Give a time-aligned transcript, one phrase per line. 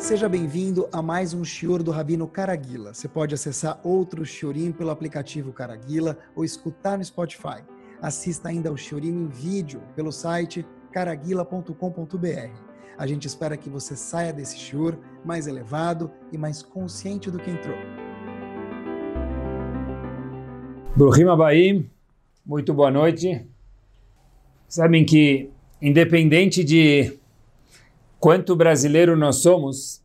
[0.00, 2.94] Seja bem-vindo a mais um Shior do Rabino Caraguila.
[2.94, 7.62] Você pode acessar outro Shiorim pelo aplicativo Caraguila ou escutar no Spotify.
[8.00, 12.50] Assista ainda ao Shiorim em vídeo pelo site caraguila.com.br.
[12.96, 17.50] A gente espera que você saia desse Shior mais elevado e mais consciente do que
[17.50, 17.76] entrou.
[20.96, 21.90] Bruhim Abaim,
[22.44, 23.46] muito boa noite.
[24.66, 27.19] Sabem que, independente de
[28.20, 30.02] quanto brasileiro nós somos,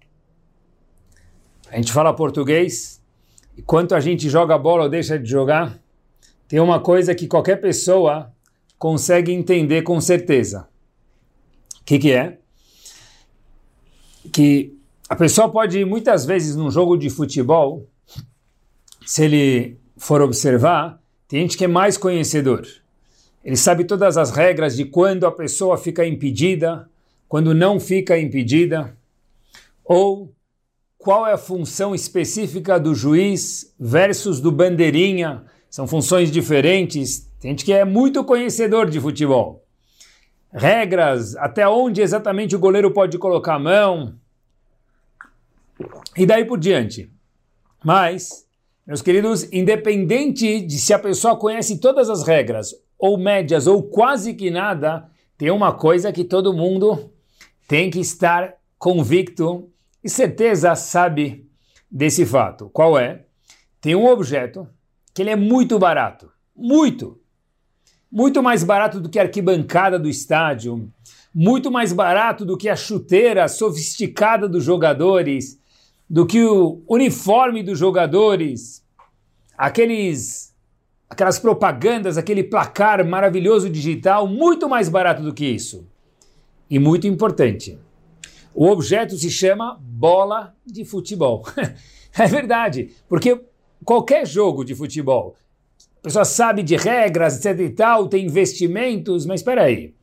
[1.69, 3.03] a gente fala português,
[3.57, 5.77] e quanto a gente joga bola ou deixa de jogar,
[6.47, 8.31] tem uma coisa que qualquer pessoa
[8.79, 10.67] consegue entender com certeza.
[11.81, 12.37] O que, que é?
[14.31, 14.77] Que
[15.09, 17.85] a pessoa pode, muitas vezes, num jogo de futebol,
[19.05, 22.65] se ele for observar, tem gente que é mais conhecedor.
[23.43, 26.89] Ele sabe todas as regras de quando a pessoa fica impedida,
[27.35, 28.95] quando não fica impedida,
[29.83, 30.33] ou
[30.97, 37.29] qual é a função específica do juiz versus do bandeirinha, são funções diferentes.
[37.41, 39.65] Tem gente que é muito conhecedor de futebol.
[40.49, 44.15] Regras, até onde exatamente o goleiro pode colocar a mão,
[46.15, 47.11] e daí por diante.
[47.83, 48.47] Mas,
[48.87, 54.35] meus queridos, independente de se a pessoa conhece todas as regras, ou médias, ou quase
[54.35, 57.11] que nada, tem uma coisa que todo mundo
[57.67, 59.69] tem que estar convicto
[60.03, 61.49] e certeza sabe
[61.89, 62.69] desse fato.
[62.69, 63.25] Qual é?
[63.81, 64.67] Tem um objeto
[65.13, 67.19] que ele é muito barato, muito,
[68.11, 70.91] muito mais barato do que a arquibancada do estádio,
[71.33, 75.59] muito mais barato do que a chuteira sofisticada dos jogadores,
[76.09, 78.85] do que o uniforme dos jogadores,
[79.57, 80.53] aqueles
[81.09, 85.87] aquelas propagandas, aquele placar maravilhoso digital, muito mais barato do que isso
[86.69, 87.79] e muito importante.
[88.53, 91.43] O objeto se chama bola de futebol.
[92.17, 93.39] é verdade, porque
[93.83, 95.35] qualquer jogo de futebol,
[95.97, 99.93] a pessoa sabe de regras, etc e tal, tem investimentos, mas espera aí.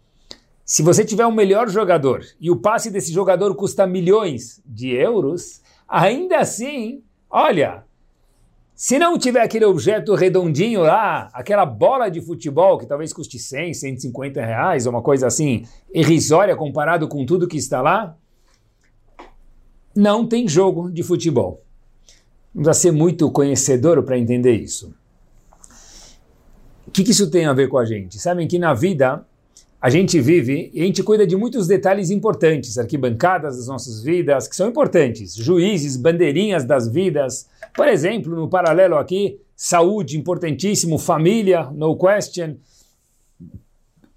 [0.65, 5.61] Se você tiver um melhor jogador e o passe desse jogador custa milhões de euros,
[5.89, 7.85] ainda assim, olha,
[8.83, 13.75] se não tiver aquele objeto redondinho lá, aquela bola de futebol que talvez custe 100,
[13.75, 18.17] 150 reais, uma coisa assim irrisória comparado com tudo que está lá,
[19.95, 21.63] não tem jogo de futebol.
[22.53, 24.93] Não precisa ser muito conhecedor para entender isso.
[26.85, 28.19] O que, que isso tem a ver com a gente?
[28.19, 29.25] Sabem que na vida
[29.83, 34.47] a gente vive e a gente cuida de muitos detalhes importantes, arquibancadas das nossas vidas,
[34.47, 37.49] que são importantes, juízes, bandeirinhas das vidas.
[37.75, 42.55] Por exemplo, no paralelo aqui, saúde, importantíssimo, família, no question,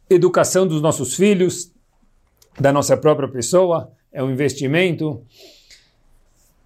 [0.08, 1.72] educação dos nossos filhos,
[2.60, 5.24] da nossa própria pessoa, é um investimento.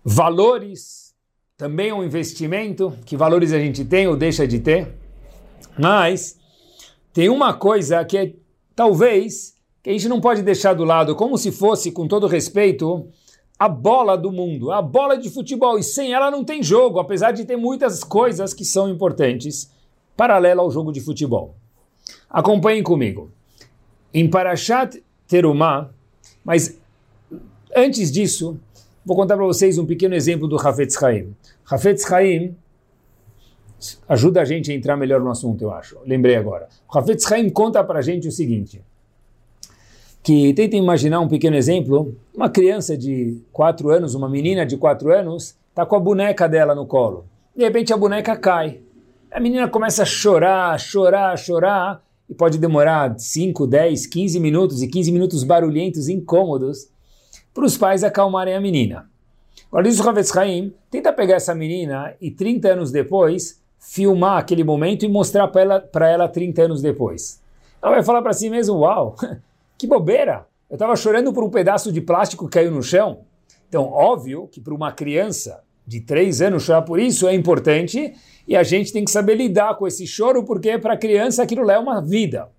[0.04, 1.16] Valores,
[1.56, 4.94] também é um investimento, que valores a gente tem ou deixa de ter.
[5.78, 6.38] Mas
[7.14, 8.34] tem uma coisa que é
[8.80, 13.10] talvez, que a gente não pode deixar do lado, como se fosse, com todo respeito,
[13.60, 17.34] a bola do mundo, a bola de futebol, e sem ela não tem jogo, apesar
[17.34, 19.70] de ter muitas coisas que são importantes,
[20.16, 21.56] paralela ao jogo de futebol.
[22.30, 23.30] Acompanhem comigo.
[24.14, 25.90] Em Parashat Terumah,
[26.42, 26.80] mas
[27.76, 28.58] antes disso,
[29.06, 31.36] vou contar para vocês um pequeno exemplo do Hafetz Haim.
[31.70, 32.56] Hafetz Haim
[34.08, 35.98] ajuda a gente a entrar melhor no assunto, eu acho.
[36.06, 36.68] Lembrei agora.
[36.88, 38.82] O Hafetz Haim conta para a gente o seguinte,
[40.22, 45.12] que tentem imaginar um pequeno exemplo, uma criança de 4 anos, uma menina de 4
[45.12, 47.26] anos, está com a boneca dela no colo.
[47.56, 48.82] De repente a boneca cai.
[49.32, 54.88] A menina começa a chorar, chorar, chorar, e pode demorar 5, 10, 15 minutos, e
[54.88, 56.90] 15 minutos barulhentos, incômodos,
[57.54, 59.10] para os pais acalmarem a menina.
[59.68, 64.64] Agora diz o Havetz Haim, tenta pegar essa menina e 30 anos depois filmar aquele
[64.64, 67.42] momento e mostrar para ela, para ela 30 anos depois.
[67.82, 69.16] Ela vai falar para si mesmo, uau,
[69.78, 73.22] que bobeira, eu estava chorando por um pedaço de plástico que caiu no chão.
[73.68, 78.14] Então, óbvio que para uma criança de 3 anos chorar por isso é importante
[78.48, 81.70] e a gente tem que saber lidar com esse choro porque para a criança aquilo
[81.72, 82.50] é uma vida.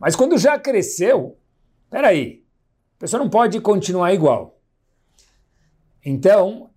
[0.00, 1.36] Mas quando já cresceu,
[1.88, 2.42] peraí,
[2.96, 4.58] a pessoa não pode continuar igual.
[6.04, 6.70] Então,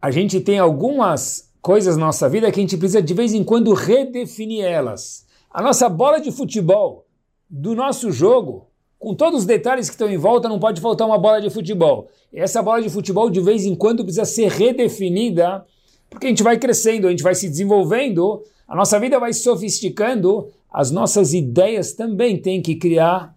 [0.00, 3.44] a gente tem algumas coisas na nossa vida que a gente precisa de vez em
[3.44, 5.24] quando redefinir elas.
[5.48, 7.06] A nossa bola de futebol
[7.48, 8.66] do nosso jogo,
[8.98, 12.08] com todos os detalhes que estão em volta, não pode faltar uma bola de futebol.
[12.32, 15.64] E essa bola de futebol de vez em quando precisa ser redefinida,
[16.10, 20.48] porque a gente vai crescendo, a gente vai se desenvolvendo, a nossa vida vai sofisticando,
[20.70, 23.36] as nossas ideias também têm que criar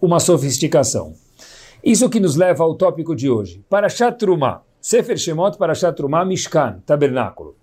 [0.00, 1.14] uma sofisticação.
[1.82, 3.64] Isso que nos leva ao tópico de hoje.
[3.70, 7.54] Para Trumah, Sefer Shemot para Trumah, Mishkan, tabernáculo.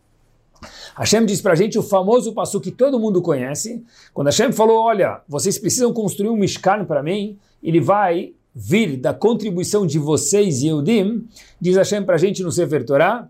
[0.95, 3.83] Hashem diz para a gente o famoso passo que todo mundo conhece.
[4.13, 9.13] Quando Hashem falou, olha, vocês precisam construir um Mishkan para mim, ele vai vir da
[9.13, 11.27] contribuição de vocês, Yehudim,
[11.61, 13.29] diz Hashem para a gente no Sefer Torah,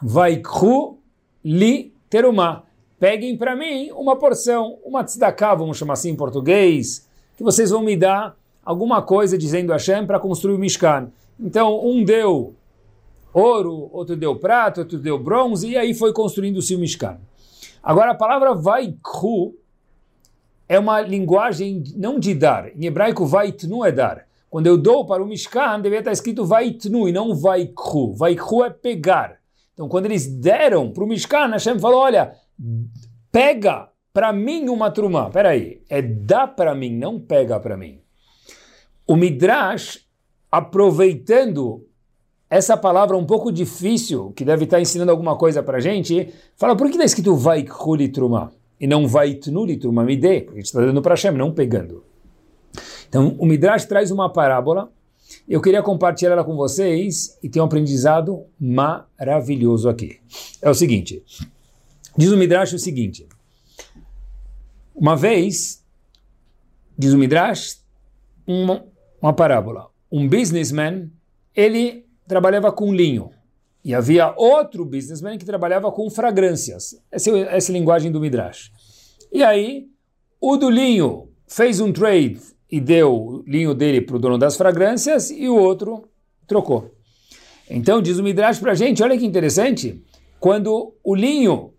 [0.00, 0.42] vai
[1.44, 2.64] li terumah.
[2.98, 7.06] Peguem para mim uma porção, uma tzedakah, vamos chamar assim em português,
[7.36, 11.08] que vocês vão me dar alguma coisa dizendo Hashem para construir o Mishkan.
[11.38, 12.54] Então, um deu
[13.32, 17.18] ouro, outro deu prata, outro deu bronze, e aí foi construindo-se o Mishkan.
[17.82, 19.54] Agora, a palavra vaikhu
[20.68, 22.68] é uma linguagem não de dar.
[22.76, 24.26] Em hebraico, vaitnu é dar.
[24.48, 28.14] Quando eu dou para o Mishkan, deveria estar escrito vaitnu e não vaikhu.
[28.14, 29.38] Vaikhu é pegar.
[29.72, 32.34] Então, quando eles deram para o Mishkan, Hashem falou, olha,
[33.30, 35.30] pega para mim uma trumá.
[35.30, 38.00] Peraí, é dá para mim, não pega para mim.
[39.06, 40.06] O Midrash,
[40.50, 41.86] aproveitando
[42.54, 46.76] essa palavra um pouco difícil, que deve estar ensinando alguma coisa para a gente, fala,
[46.76, 47.64] por que está escrito vai
[48.12, 50.42] trumá e não vai trumá, me dê?
[50.42, 52.04] Porque a gente está dando para Hashem, não pegando.
[53.08, 54.92] Então, o Midrash traz uma parábola,
[55.48, 60.18] eu queria compartilhar ela com vocês e tem um aprendizado maravilhoso aqui.
[60.60, 61.22] É o seguinte,
[62.16, 63.26] Diz o Midrash o seguinte:
[64.94, 65.82] uma vez,
[66.98, 67.80] diz o Midrash,
[68.46, 68.84] uma,
[69.20, 69.88] uma parábola.
[70.10, 71.10] Um businessman,
[71.54, 73.30] ele trabalhava com linho.
[73.84, 76.96] E havia outro businessman que trabalhava com fragrâncias.
[77.10, 78.70] Essa, essa é a linguagem do Midrash.
[79.32, 79.86] E aí,
[80.40, 82.40] o do linho fez um trade
[82.70, 86.08] e deu o linho dele para o dono das fragrâncias e o outro
[86.46, 86.94] trocou.
[87.68, 90.02] Então, diz o Midrash para a gente, olha que interessante,
[90.38, 91.72] quando o linho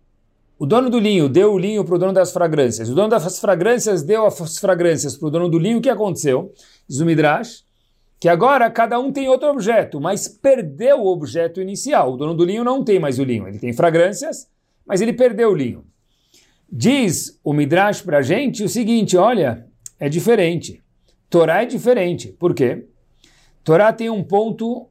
[0.56, 2.88] o dono do linho deu o linho para o dono das fragrâncias.
[2.88, 5.78] O dono das fragrâncias deu as fragrâncias para o dono do linho.
[5.78, 6.52] O que aconteceu?
[6.88, 7.63] Diz o Midrash,
[8.24, 12.14] que agora cada um tem outro objeto, mas perdeu o objeto inicial.
[12.14, 13.46] O dono do linho não tem mais o linho.
[13.46, 14.48] Ele tem fragrâncias,
[14.86, 15.84] mas ele perdeu o linho.
[16.66, 19.66] Diz o Midrash para a gente o seguinte: olha,
[20.00, 20.82] é diferente.
[21.28, 22.28] Torá é diferente.
[22.28, 22.86] Por quê?
[23.62, 24.88] Torá tem um ponto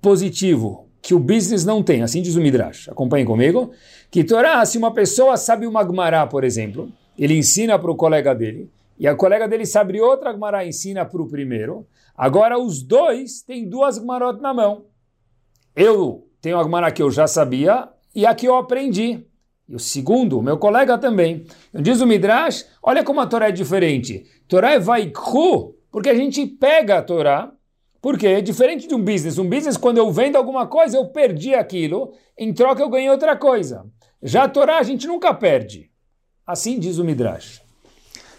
[0.00, 2.88] positivo que o business não tem, assim diz o Midrash.
[2.88, 3.72] Acompanhem comigo.
[4.08, 8.32] Que Torá, se uma pessoa sabe uma Gemara, por exemplo, ele ensina para o colega
[8.32, 10.32] dele, e a colega dele sabe outra
[10.64, 11.84] e ensina para o primeiro,
[12.16, 14.86] agora os dois têm duas Gemarot na mão.
[15.74, 19.26] Eu tenho a Gemara que eu já sabia e a que eu aprendi.
[19.68, 21.44] E o segundo, meu colega também.
[21.68, 24.24] Então, diz o Midrash, olha como a Torá é diferente.
[24.46, 27.52] Torá é vaiku, porque a gente pega a Torá
[28.00, 29.36] porque é diferente de um business.
[29.36, 33.36] Um business, quando eu vendo alguma coisa, eu perdi aquilo, em troca eu ganhei outra
[33.36, 33.84] coisa.
[34.22, 35.90] Já a Torá a gente nunca perde.
[36.46, 37.60] Assim diz o Midrash.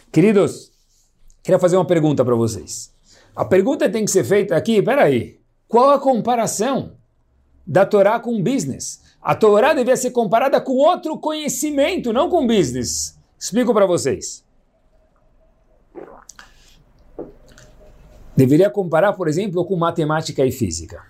[0.09, 0.71] Queridos,
[1.43, 2.95] queria fazer uma pergunta para vocês.
[3.37, 6.97] A pergunta tem que ser feita aqui, peraí, qual a comparação
[7.65, 9.01] da Torá com business?
[9.21, 13.17] A Torá devia ser comparada com outro conhecimento, não com business.
[13.39, 14.43] Explico para vocês.
[18.37, 21.01] deveria comparar, por exemplo, com matemática e física.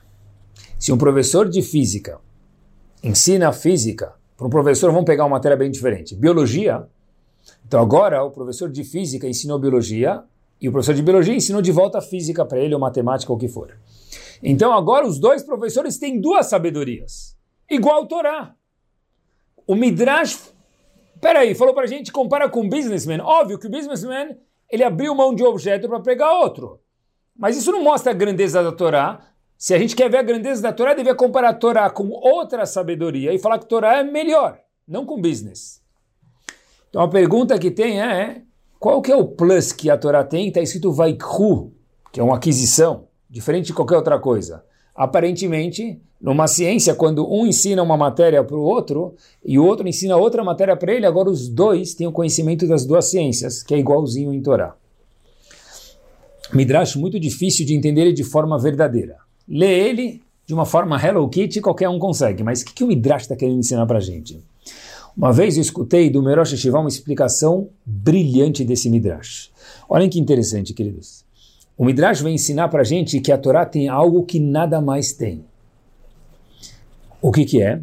[0.80, 2.22] Se um professor de física
[3.04, 6.88] ensina física, para um professor vamos pegar uma matéria bem diferente, biologia.
[7.66, 10.24] Então agora o professor de física ensinou biologia
[10.60, 13.40] e o professor de biologia ensinou de volta física para ele ou matemática ou o
[13.40, 13.78] que for.
[14.42, 17.36] Então agora os dois professores têm duas sabedorias,
[17.70, 18.56] igual o Torá.
[19.66, 20.54] O Midrash,
[21.20, 23.20] peraí, falou para a gente, compara com o businessman.
[23.22, 24.38] Óbvio que o businessman,
[24.70, 26.80] ele abriu mão de objeto para pegar outro.
[27.36, 29.20] Mas isso não mostra a grandeza da Torá.
[29.58, 32.66] Se a gente quer ver a grandeza da Torá, devia comparar a Torá com outra
[32.66, 35.82] sabedoria e falar que a Torá é melhor, não com business.
[36.90, 38.44] Então a pergunta que tem é,
[38.80, 40.48] qual que é o plus que a Torá tem?
[40.48, 41.72] Está escrito Vaikhu,
[42.12, 44.64] que é uma aquisição, diferente de qualquer outra coisa.
[44.96, 49.16] Aparentemente, numa ciência, quando um ensina uma matéria para o outro
[49.46, 52.86] e o outro ensina outra matéria para ele, agora os dois têm o conhecimento das
[52.86, 54.76] duas ciências, que é igualzinho em Torá.
[56.54, 59.18] Midrash muito difícil de entender de forma verdadeira.
[59.48, 62.42] Lê ele de uma forma Hello Kitty, qualquer um consegue.
[62.42, 64.42] Mas o que, que o Midrash está querendo ensinar para a gente?
[65.18, 69.52] Uma vez eu escutei do Merosh Shiva uma explicação brilhante desse Midrash.
[69.90, 71.26] Olhem que interessante, queridos.
[71.76, 75.44] O Midrash vem ensinar para gente que a Torá tem algo que nada mais tem.
[77.20, 77.82] O que, que é?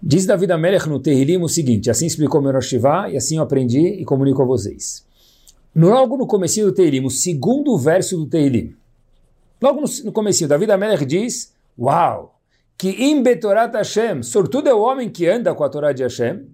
[0.00, 3.80] Diz David Amelech no Terrilim o seguinte, assim explicou Merosh Shiva e assim eu aprendi
[3.80, 5.04] e comunico a vocês.
[5.74, 8.76] Logo no começo do Teilim, o segundo verso do Teilim,
[9.60, 12.37] logo no, no começo, David Amelech diz, uau,
[12.78, 16.46] que im betorat Hashem, sortudo é o homem que anda com a Torá de Hashem,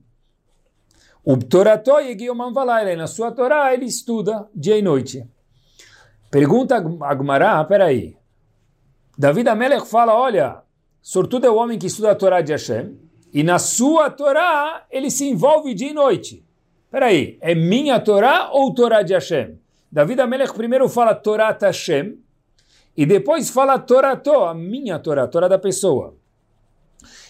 [1.23, 5.29] o Torató e na sua Torá ele estuda dia e noite.
[6.31, 8.17] Pergunta Agmará, peraí.
[9.17, 10.63] David Amelech fala, olha,
[11.01, 12.99] sortudo é o homem que estuda a Torá de Hashem,
[13.33, 16.45] e na sua Torá ele se envolve dia e noite.
[16.91, 19.59] Peraí, é minha Torá ou Torá de Hashem?
[19.93, 22.19] David Amelech primeiro fala Torá Hashem,
[22.97, 26.15] e depois fala Torá To, a minha Torá, a Torá da pessoa.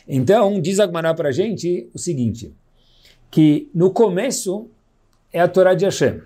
[0.06, 2.54] Então, diz Agmará para a gente o seguinte,
[3.30, 4.68] que no começo
[5.32, 6.20] é a Torá de Hashem.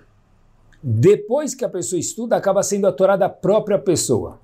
[0.83, 4.41] Depois que a pessoa estuda, acaba sendo a Torá da própria pessoa.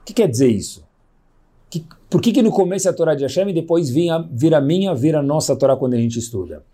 [0.00, 0.84] O que quer dizer isso?
[1.70, 4.60] Que, por que, que no começo é a Torá de Hashem e depois vira, vira
[4.60, 6.64] minha, vira nossa Torá quando a gente estuda?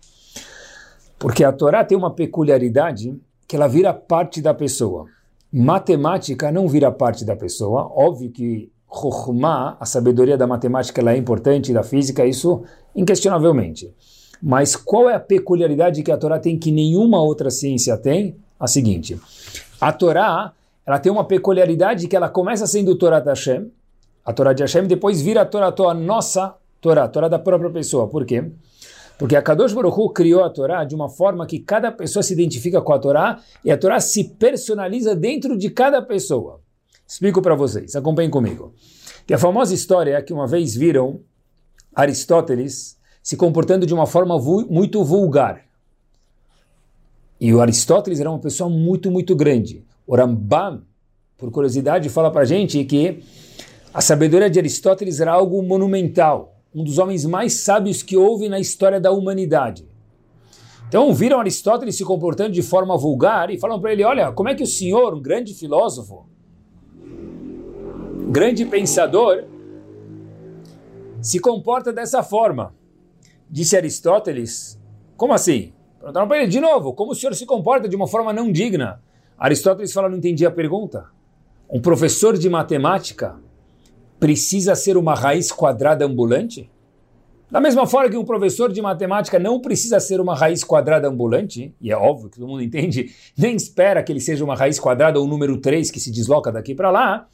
[1.19, 3.15] Porque a Torá tem uma peculiaridade
[3.47, 5.07] que ela vira parte da pessoa.
[5.51, 7.91] Matemática não vira parte da pessoa.
[7.93, 12.63] Óbvio que Chokhmah, a sabedoria da matemática, ela é importante, da física, isso
[12.95, 13.93] inquestionavelmente.
[14.41, 18.35] Mas qual é a peculiaridade que a Torá tem que nenhuma outra ciência tem?
[18.59, 19.19] A seguinte,
[19.79, 20.53] a Torá,
[20.85, 23.71] ela tem uma peculiaridade que ela começa sendo Torá de Hashem,
[24.23, 27.71] a Torá de Hashem, depois vira a Torá, a nossa Torá, a Torá da própria
[27.71, 28.07] pessoa.
[28.07, 28.51] Por quê?
[29.21, 32.33] Porque a Kadosh Baruch Hu criou a Torá de uma forma que cada pessoa se
[32.33, 36.59] identifica com a Torá e a Torá se personaliza dentro de cada pessoa.
[37.07, 38.73] Explico para vocês, acompanhem comigo.
[39.27, 41.21] Tem a famosa história que uma vez viram
[41.93, 45.65] Aristóteles se comportando de uma forma vu muito vulgar.
[47.39, 49.85] E o Aristóteles era uma pessoa muito, muito grande.
[50.07, 50.81] O Rambam,
[51.37, 53.21] por curiosidade, fala para gente que
[53.93, 58.59] a sabedoria de Aristóteles era algo monumental, um dos homens mais sábios que houve na
[58.59, 59.87] história da humanidade.
[60.87, 64.55] Então viram Aristóteles se comportando de forma vulgar e falam para ele: Olha, como é
[64.55, 66.25] que o senhor, um grande filósofo,
[68.29, 69.45] grande pensador,
[71.21, 72.73] se comporta dessa forma.
[73.49, 74.79] Disse Aristóteles,
[75.15, 75.73] como assim?
[75.99, 79.01] Perguntaram para ele de novo, como o senhor se comporta de uma forma não digna?
[79.37, 81.05] Aristóteles fala, não entendi a pergunta.
[81.69, 83.39] Um professor de matemática
[84.21, 86.69] precisa ser uma raiz quadrada ambulante?
[87.51, 91.75] Da mesma forma que um professor de matemática não precisa ser uma raiz quadrada ambulante,
[91.81, 95.19] e é óbvio que todo mundo entende, nem espera que ele seja uma raiz quadrada
[95.19, 97.27] ou um número 3 que se desloca daqui para lá,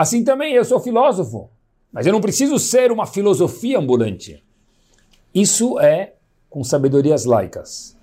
[0.00, 1.50] Assim também eu sou filósofo,
[1.92, 4.42] mas eu não preciso ser uma filosofia ambulante.
[5.34, 6.14] Isso é
[6.48, 7.94] com sabedorias laicas.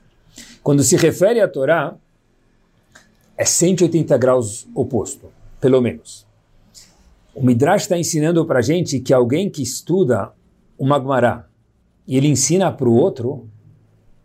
[0.62, 1.96] Quando se refere à Torá,
[3.36, 6.27] é 180 graus oposto, pelo menos.
[7.38, 10.32] O Midrash está ensinando para a gente que alguém que estuda
[10.76, 11.48] uma Gemara
[12.08, 13.48] e ele ensina para o outro,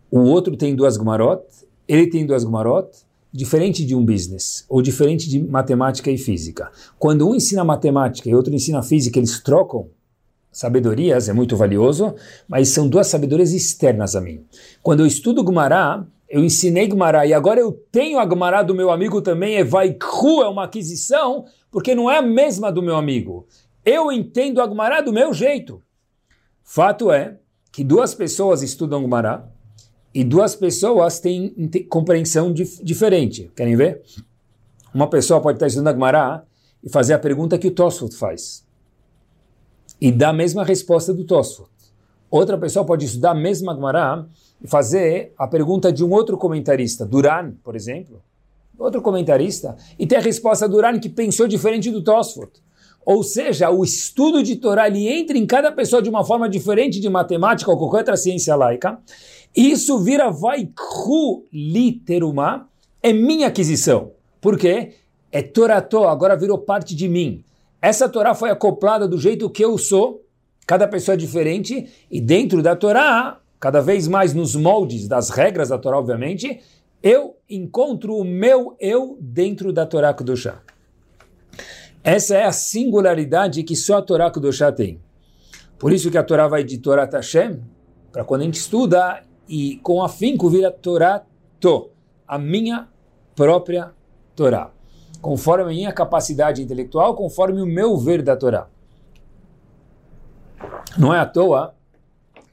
[0.09, 1.43] o outro tem duas Gemarot,
[1.87, 2.89] ele tem duas Gemarot,
[3.31, 6.71] diferente de um business, ou diferente de matemática e física.
[6.97, 9.89] Quando um ensina matemática e outro ensina física, eles trocam
[10.51, 12.15] sabedorias, é muito valioso,
[12.47, 14.43] mas são duas sabedorias externas a mim.
[14.81, 18.89] Quando eu estudo Gumará, eu ensinei Gumará e agora eu tenho a Gumará do meu
[18.89, 23.45] amigo também, é Vaikru, é uma aquisição, porque não é a mesma do meu amigo.
[23.83, 25.81] Eu entendo a Gumará do meu jeito.
[26.63, 27.37] Fato é
[27.71, 29.45] que duas pessoas estudam Gumará,
[30.13, 31.55] e duas pessoas têm
[31.89, 33.51] compreensão dif diferente.
[33.55, 34.03] Querem ver?
[34.93, 36.45] Uma pessoa pode estar estudando a Gemara
[36.83, 38.63] e fazer a pergunta que o Tosfot faz.
[39.99, 41.67] E dar a mesma resposta do Tosfot.
[42.29, 44.27] Outra pessoa pode estudar a mesma Gemara
[44.61, 48.21] e fazer a pergunta de um outro comentarista, Duran, por exemplo.
[48.83, 52.51] Outro comentarista, e ter a resposta do Duran que pensou diferente do Tosfot.
[53.05, 56.99] Ou seja, o estudo de Torá ele entra em cada pessoa de uma forma diferente
[56.99, 58.99] de matemática ou qualquer outra ciência laica.
[59.55, 62.67] Isso vira vaikru literuma,
[63.01, 64.11] é minha aquisição.
[64.41, 64.95] Por quê?
[65.31, 67.41] É Torató, agora virou parte de mim.
[67.81, 70.25] Essa Torá foi acoplada do jeito que eu sou,
[70.67, 75.69] cada pessoa é diferente, e dentro da Torá, cada vez mais nos moldes das regras
[75.69, 76.59] da Torá, obviamente,
[77.03, 80.61] eu encontro o meu eu dentro da Torá Kudoshá.
[82.01, 85.01] Essa é a singularidade que só a Torá Kudoshá tem.
[85.77, 87.61] Por isso que a Torá vai de Torá Tashem,
[88.09, 91.23] para quando a gente estuda e com afinco vira Torá
[91.59, 91.91] To,
[92.25, 92.87] a minha
[93.35, 93.91] própria
[94.33, 94.71] Torá.
[95.21, 98.67] Conforme a minha capacidade intelectual, conforme o meu ver da Torá.
[100.97, 101.75] Não é à toa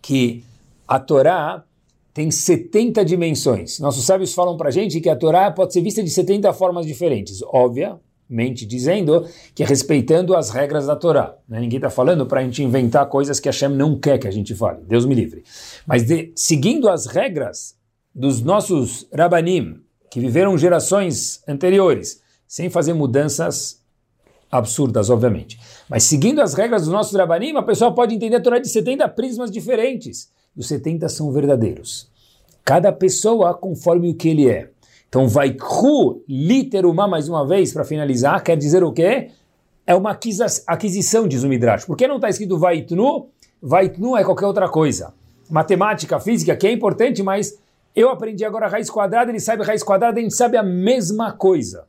[0.03, 0.45] que
[0.89, 1.65] a Torá
[2.21, 3.79] tem 70 dimensões.
[3.79, 6.85] Nossos sábios falam para a gente que a Torá pode ser vista de 70 formas
[6.85, 7.41] diferentes.
[7.43, 7.99] Óbvia,
[8.29, 11.35] mente dizendo que é respeitando as regras da Torá.
[11.49, 11.61] Né?
[11.61, 14.55] Ninguém está falando para a gente inventar coisas que Hashem não quer que a gente
[14.55, 14.83] fale.
[14.87, 15.45] Deus me livre.
[15.87, 17.75] Mas de, seguindo as regras
[18.15, 23.81] dos nossos Rabanim, que viveram gerações anteriores, sem fazer mudanças
[24.53, 25.59] absurdas, obviamente.
[25.89, 29.09] Mas seguindo as regras dos nossos Rabanim, a pessoa pode entender a Torá de 70
[29.09, 30.29] prismas diferentes.
[30.55, 32.10] Os 70 são verdadeiros.
[32.71, 34.71] Cada pessoa conforme o que ele é.
[35.09, 39.33] Então, vai kru, literuma, mais uma vez, para finalizar, quer dizer o quê?
[39.85, 40.17] É uma
[40.69, 41.85] aquisição, diz o Midrash.
[41.85, 43.27] Por que não está escrito vaitnu?
[43.61, 45.13] Vaitnu é qualquer outra coisa.
[45.51, 47.59] Matemática, física, que é importante, mas
[47.93, 51.89] eu aprendi agora raiz quadrada, ele sabe raiz quadrada, a gente sabe a mesma coisa.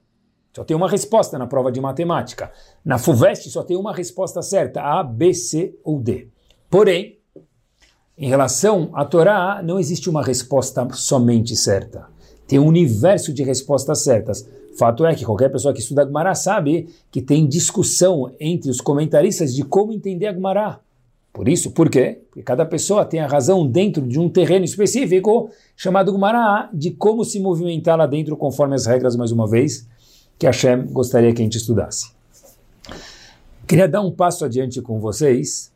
[0.51, 2.51] Só tem uma resposta na prova de matemática.
[2.83, 6.29] Na FUVEST só tem uma resposta certa, A, B, C ou D.
[6.71, 7.19] Porém,
[8.17, 12.07] em relação à Torá, não existe uma resposta somente certa.
[12.47, 14.47] Tem um universo de respostas certas.
[14.77, 19.53] Fato é que qualquer pessoa que estuda Agmará sabe que tem discussão entre os comentaristas
[19.53, 20.79] de como entender Agmará.
[21.33, 22.19] Por isso, por quê?
[22.29, 27.23] Porque cada pessoa tem a razão dentro de um terreno específico chamado Gumará, de como
[27.23, 29.87] se movimentar lá dentro conforme as regras, mais uma vez,
[30.37, 32.11] que Hashem gostaria que a gente estudasse.
[33.65, 35.71] Queria dar um passo adiante com vocês,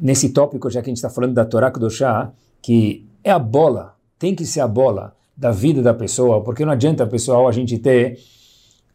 [0.00, 3.94] nesse tópico, já que a gente está falando da Torá Kudoshá, que é a bola,
[4.18, 7.78] tem que ser a bola da vida da pessoa, porque não adianta, pessoal, a gente
[7.78, 8.18] ter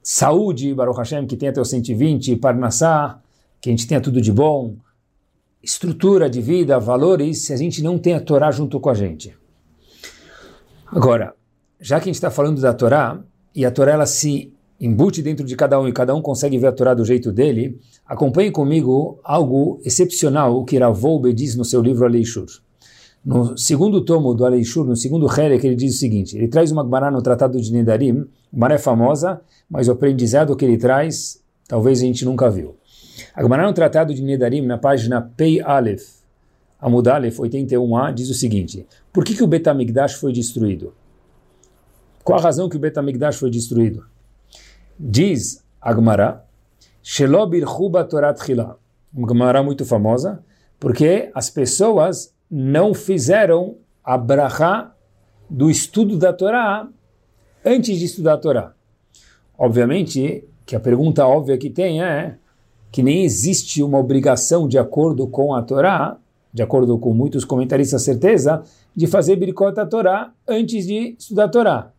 [0.01, 3.19] saúde, Baruch Hashem, que tenha até os 120, Parnassá,
[3.61, 4.75] que a gente tenha tudo de bom,
[5.61, 9.35] estrutura de vida, valores, se a gente não tem a Torá junto com a gente.
[10.87, 11.33] Agora,
[11.79, 13.19] já que a gente está falando da Torá,
[13.55, 14.53] e a Torá ela se
[14.85, 17.79] embute dentro de cada um e cada um consegue ver a Torá do jeito dele,
[18.05, 22.47] acompanhe comigo algo excepcional, o que Ravolbe diz no seu livro Aleishur.
[23.23, 26.83] No segundo tomo do Aleishur, no segundo Herek, ele diz o seguinte, ele traz uma
[26.83, 31.99] Gemara no Tratado de Nedarim, uma é famosa, mas o aprendizado que ele traz, talvez
[31.99, 32.75] a gente nunca viu.
[33.33, 36.03] A Gemara no Tratado de Nedarim, na página Pei Aleph,
[36.77, 40.93] Amud Aleph 81a, diz o seguinte, por que, que o Betamigdash foi destruído?
[42.21, 44.11] Qual a razão que o Betamigdash foi destruído?
[44.99, 46.45] Diz a Gemara,
[47.01, 48.79] Shelob Irchuba Torat Chila,
[49.13, 50.43] uma Gemara muito famosa,
[50.79, 54.93] porque as pessoas não fizeram a brachá
[55.49, 56.87] do estudo da Torá
[57.65, 58.73] antes de estudar a Torá.
[59.57, 62.37] Obviamente que a pergunta óbvia que tem é
[62.91, 66.17] que nem existe uma obrigação de acordo com a Torá,
[66.53, 68.63] de acordo com muitos comentaristas, certeza,
[68.95, 71.91] de fazer Birkot a Torá antes de estudar a Torá.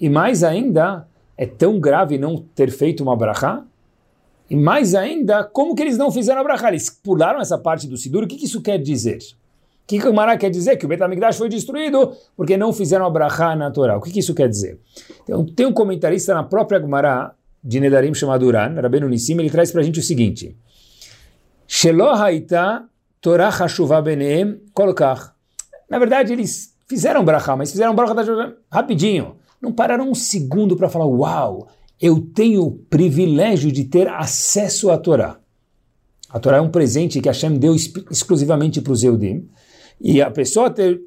[0.00, 1.06] E mais ainda,
[1.38, 3.64] é tão grave não ter feito uma brachá?
[4.50, 6.68] E mais ainda, como que eles não fizeram a brachá?
[6.68, 9.18] Eles pularam essa parte do Sidur, o que, que isso quer dizer?
[9.18, 10.76] O que, o Mará quer dizer?
[10.76, 13.96] Que o Betamigdash foi destruído porque não fizeram a brachá na Torá.
[13.96, 14.78] O que, que isso quer dizer?
[15.22, 19.70] Então, tem um comentarista na própria Gemara, de Nedarim chamado Uran, Rabbeinu Nissim, ele traz
[19.70, 20.56] para a gente o seguinte:
[21.66, 22.84] Shelo haita
[23.20, 25.30] Torah hashuvah beneem kolkach.
[25.88, 28.14] Na verdade, eles fizeram brachá, mas fizeram brachá
[28.70, 29.36] rapidinho.
[29.60, 31.68] Não pararam um segundo para falar, uau,
[32.00, 35.38] eu tenho o privilégio de ter acesso à Torá.
[36.28, 39.48] A Torá é um presente que Hashem deu exclusivamente para os Eudim.
[40.00, 41.00] E a pessoa ter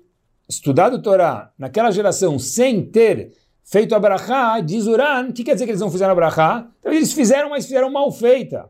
[0.49, 3.31] estudado Torá naquela geração sem ter
[3.63, 3.99] feito a
[4.61, 6.69] diz Uran, o que quer dizer que eles não fizeram a?
[6.79, 8.69] Então eles fizeram, mas fizeram mal feita.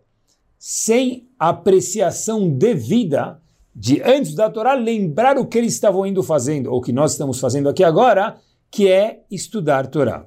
[0.59, 3.41] Sem apreciação devida
[3.75, 7.39] de antes da Torá lembrar o que eles estavam indo fazendo, ou que nós estamos
[7.39, 8.37] fazendo aqui agora,
[8.71, 10.25] que é estudar Torá.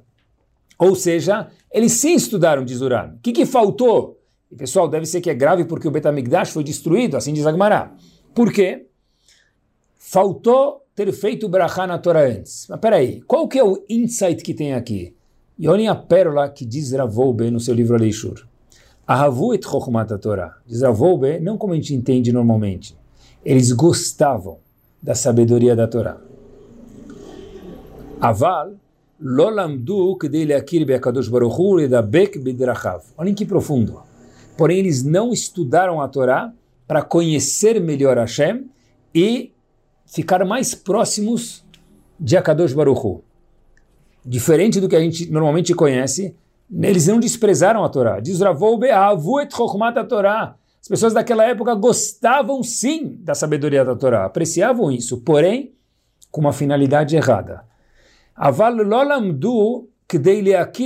[0.78, 3.14] Ou seja, eles sim estudaram, diz Uran.
[3.16, 4.20] O que, que faltou?
[4.52, 7.94] E pessoal, deve ser que é grave porque o Betamigdash foi destruído, assim diz Agmará.
[8.34, 8.86] Por quê?
[9.96, 12.66] Faltou ter feito o Brachá na Torá antes.
[12.68, 15.16] Mas peraí, qual que é o insight que tem aqui?
[15.58, 18.46] E olhem a pérola que diz Ravolbe no seu livro Aleishur.
[19.06, 20.56] Ahavu et Chokhmat Torá.
[20.66, 22.96] Diz Ravolbe, não como a gente entende normalmente.
[23.44, 24.58] Eles gostavam
[25.02, 26.18] da sabedoria da Torá.
[28.20, 28.76] Aval
[29.20, 33.02] lo lamdu kdei leakir be'akadosh baruch hu ledabek bedrachav.
[33.16, 34.02] Olhem que profundo.
[34.56, 36.52] Porém, eles não estudaram a Torá
[36.86, 38.66] para conhecer melhor Hashem
[39.14, 39.52] e
[40.06, 41.64] ficar mais próximos
[42.18, 43.22] de Akadosh Baruch Hu.
[44.24, 46.36] Diferente do que a gente normalmente conhece,
[46.70, 48.20] eles não desprezaram a Torá.
[48.20, 50.56] Diz Ravou Be'avu et Chokhmat Torá.
[50.80, 55.72] As pessoas daquela época gostavam sim da sabedoria da Torá, apreciavam isso, porém
[56.30, 57.64] com uma finalidade errada.
[58.34, 60.42] Aval lolamdu kdei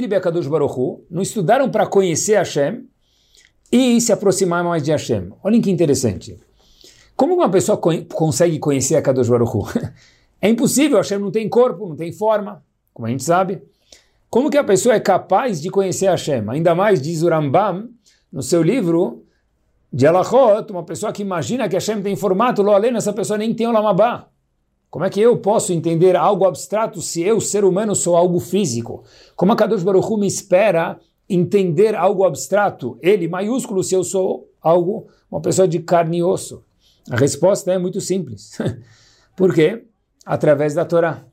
[0.07, 2.87] be'akadosh baruch Hu, não estudaram para conhecer Hashem
[3.71, 5.31] e se aproximar mais de Hashem.
[5.43, 6.39] Olhem que interessante.
[7.19, 9.67] Como uma pessoa co consegue conhecer a Kadosh Baruch Hu?
[10.41, 12.63] É impossível, Hashem não tem corpo, não tem forma,
[12.95, 13.61] como a gente sabe.
[14.31, 16.49] Como que a pessoa é capaz de conhecer Hashem?
[16.49, 17.89] Ainda mais, diz o Rambam,
[18.33, 19.25] no seu livro
[19.93, 23.67] de Alachot, uma pessoa que imagina que Hashem tem formato, lo essa pessoa nem tem
[23.67, 24.29] o Lamabá.
[24.91, 29.05] Como é que eu posso entender algo abstrato se eu, ser humano, sou algo físico?
[29.37, 30.99] Como a Kadosh Baruch Hu me espera
[31.29, 36.65] entender algo abstrato, ele maiúsculo, se eu sou algo, uma pessoa de carne e osso?
[37.11, 38.57] A resposta é muito simples.
[39.37, 39.85] Por quê?
[40.25, 41.25] Através da Torá.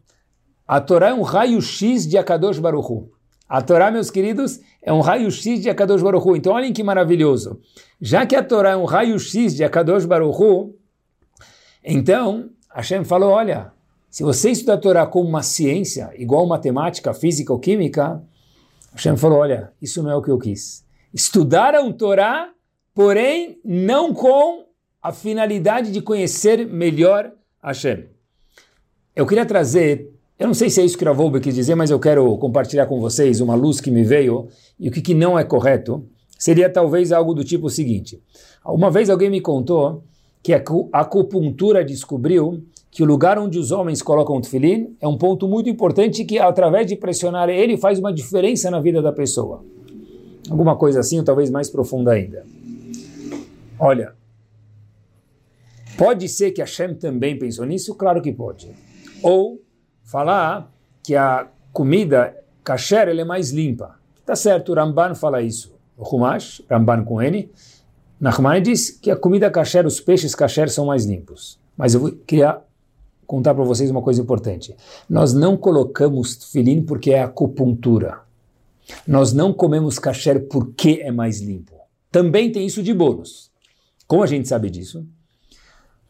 [0.67, 3.09] A Torá é um raio-x de Akadosh Baruchu.
[3.47, 6.35] A Torá, meus queridos, é um raio-x de Akadosh Baruch Hu.
[6.35, 7.59] Então, olhem que maravilhoso.
[8.01, 10.75] Já que a Torá é um raio-x de Akadosh Baruch Hu,
[11.83, 13.71] então, Hashem falou, olha,
[14.09, 18.21] se você estudar a Torá como uma ciência, igual matemática, física ou química,
[18.93, 20.83] Hashem falou, olha, isso não é o que eu quis.
[21.13, 22.49] Estudar a Torá,
[22.93, 24.65] porém, não com
[25.01, 27.31] a finalidade de conhecer melhor
[27.63, 28.09] Hashem.
[29.15, 31.97] Eu queria trazer eu não sei se é isso que Ravolbe quis dizer, mas eu
[31.97, 35.45] quero compartilhar com vocês uma luz que me veio e o que, que não é
[35.45, 36.05] correto.
[36.37, 38.21] Seria talvez algo do tipo seguinte.
[38.65, 40.03] Uma vez alguém me contou
[40.45, 40.61] que a
[40.93, 45.67] acupuntura descobriu que o lugar onde os homens colocam o tefilim é um ponto muito
[45.71, 49.65] importante que, através de pressionar ele, faz uma diferença na vida da pessoa.
[50.47, 52.45] Alguma coisa assim, ou talvez mais profunda ainda.
[53.79, 54.13] Olha,
[55.97, 57.95] pode ser que a Shem também pensou nisso?
[57.95, 58.69] Claro que pode.
[59.23, 59.59] Ou
[60.03, 60.71] falar
[61.03, 63.95] que a comida kasher é mais limpa.
[64.23, 65.73] Tá certo, o Ramban fala isso.
[65.97, 67.49] O Humash, Ramban com N,
[68.25, 71.59] Nachman diz que a comida kasher, os peixes kasher são mais limpos.
[71.77, 72.59] Mas eu queria
[73.27, 74.75] contar para vocês uma coisa importante.
[75.07, 78.21] Nós não colocamos tefilim porque é acupuntura.
[79.07, 81.75] Nós não comemos kasher porque é mais limpo.
[82.11, 83.51] Também tem isso de bônus.
[84.07, 85.05] Como a gente sabe disso?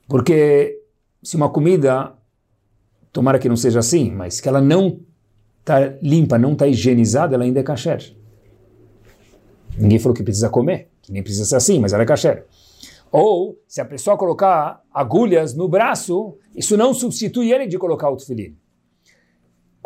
[0.08, 0.82] Porque
[1.22, 2.14] se uma comida
[3.12, 5.02] tomara que não seja assim, mas que ela não
[5.60, 8.16] está limpa, não está higienizada, ela ainda é kasher.
[9.78, 12.46] Ninguém falou que precisa comer, que nem precisa ser assim, mas ela é kasher.
[13.12, 18.18] Ou, se a pessoa colocar agulhas no braço, isso não substitui ele de colocar o
[18.18, 18.58] tefilim.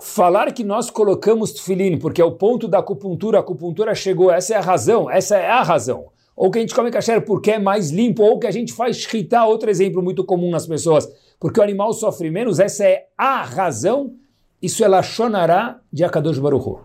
[0.02, 4.54] Falar que nós colocamos tefilim porque é o ponto da acupuntura, a acupuntura chegou, essa
[4.54, 6.08] é a razão, essa é a razão
[6.40, 8.96] ou que a gente come kasher porque é mais limpo, ou que a gente faz
[8.96, 11.06] shkita, outro exemplo muito comum nas pessoas,
[11.38, 14.16] porque o animal sofre menos, essa é a razão,
[14.62, 16.82] isso é Lashonará de Akadosh Baruch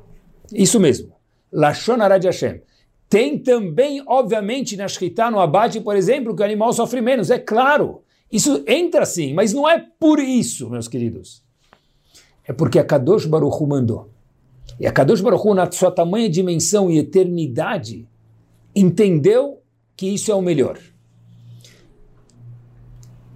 [0.52, 1.12] Isso mesmo,
[1.52, 2.62] Lashonará de Hashem.
[3.08, 7.38] Tem também, obviamente, na shkita, no abate, por exemplo, que o animal sofre menos, é
[7.38, 8.02] claro.
[8.30, 11.44] Isso entra sim, mas não é por isso, meus queridos.
[12.46, 14.10] É porque a Kadosh Baruch mandou.
[14.78, 18.08] E a Kadosh Baruch na sua tamanha dimensão e eternidade,
[18.74, 19.62] entendeu
[19.96, 20.78] que isso é o melhor.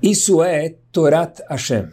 [0.02, 1.88] Isso é Torat Hashem.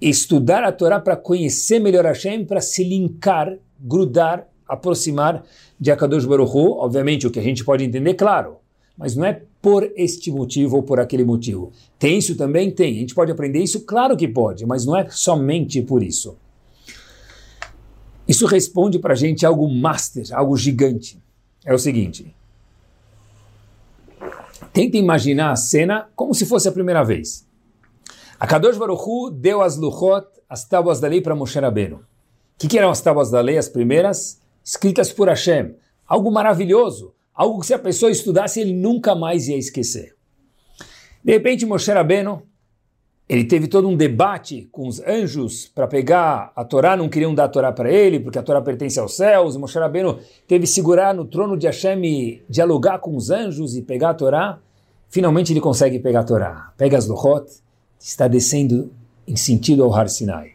[0.00, 5.44] Estudar a Torá para conhecer melhor Hashem, para se linkar, grudar, aproximar
[5.78, 6.78] de Akadosh Baruch Hu.
[6.78, 8.56] Obviamente, o que a gente pode entender, claro,
[8.96, 11.72] mas não é por este motivo ou por aquele motivo.
[11.98, 12.70] Tem isso também?
[12.70, 12.96] Tem.
[12.96, 13.80] A gente pode aprender isso?
[13.80, 16.36] Claro que pode, mas não é somente por isso.
[18.26, 21.22] Isso responde para a gente algo master, algo gigante.
[21.64, 22.34] É o seguinte:
[24.72, 27.46] Tenta imaginar a cena como se fosse a primeira vez.
[28.40, 31.96] A Kadosh Baruch Hu deu as luchot, as tábuas da lei para Moshe Rabbeinu.
[31.96, 32.02] O
[32.58, 34.40] que, que eram as tábuas da lei, as primeiras?
[34.64, 35.74] Escritas por Hashem.
[36.06, 40.14] Algo maravilhoso, algo que se a pessoa estudasse ele nunca mais ia esquecer.
[41.22, 42.42] De repente Moshe Rabbeinu,
[43.28, 47.44] ele teve todo um debate com os anjos para pegar a Torá, não queriam dar
[47.44, 49.56] a Torá para ele, porque a Torá pertence aos céus.
[49.56, 53.82] Moshe Rabbeinu teve que segurar no trono de Hashem e dialogar com os anjos e
[53.82, 54.58] pegar a Torá.
[55.08, 56.72] Finalmente ele consegue pegar a Torá.
[56.76, 57.50] Pega as Lohot,
[57.98, 58.92] está descendo
[59.26, 60.52] em sentido ao Har Sinai.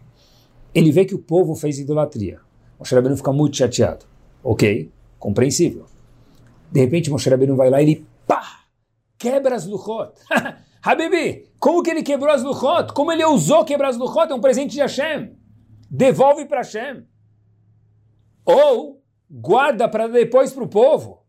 [0.73, 2.39] Ele vê que o povo fez idolatria.
[2.79, 4.05] Moshe Rabbeinu fica muito chateado.
[4.43, 5.85] Ok, compreensível.
[6.71, 8.61] De repente Moshe Rabbeinu vai lá e ele pá,
[9.17, 10.13] quebra as Luchot.
[10.81, 12.93] Habibi, como que ele quebrou as Luchot?
[12.93, 14.31] Como ele ousou quebrar as Luchot?
[14.31, 15.35] É um presente de Hashem.
[15.91, 17.05] Devolve para Hashem.
[18.45, 21.25] Ou guarda para depois para o povo.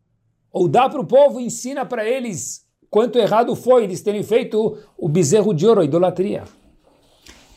[0.52, 4.78] Ou dá para o povo e ensina para eles quanto errado foi eles terem feito
[4.98, 6.44] o bezerro de ouro, a idolatria.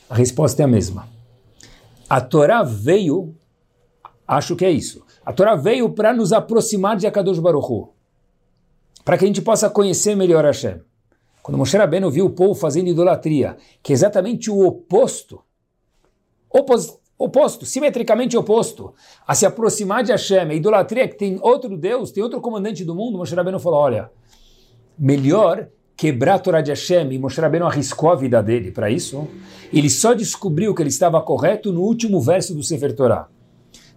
[0.09, 1.09] A resposta é a mesma.
[2.07, 3.35] A Torá veio,
[4.33, 7.89] acho que é isso, a Torá veio para nos aproximar de Akadosh Baruch Hu,
[9.03, 10.81] para que a gente possa conhecer melhor Hashem.
[11.41, 15.41] Quando Moshe Rabbeinu viu o povo fazendo idolatria, que é exatamente o oposto,
[16.49, 18.93] opos, oposto, simetricamente oposto,
[19.27, 22.95] a se aproximar de Hashem, a idolatria que tem outro Deus, tem outro comandante do
[22.95, 24.09] mundo, Moshe Rabbeinu falou, olha,
[24.97, 25.67] melhor
[25.97, 29.27] quebrar a Torá de Hashem, e Moshe Rabbeinu arriscou a vida dele para isso,
[29.71, 33.27] ele só descobriu que ele estava correto no último verso do Sefer Torah.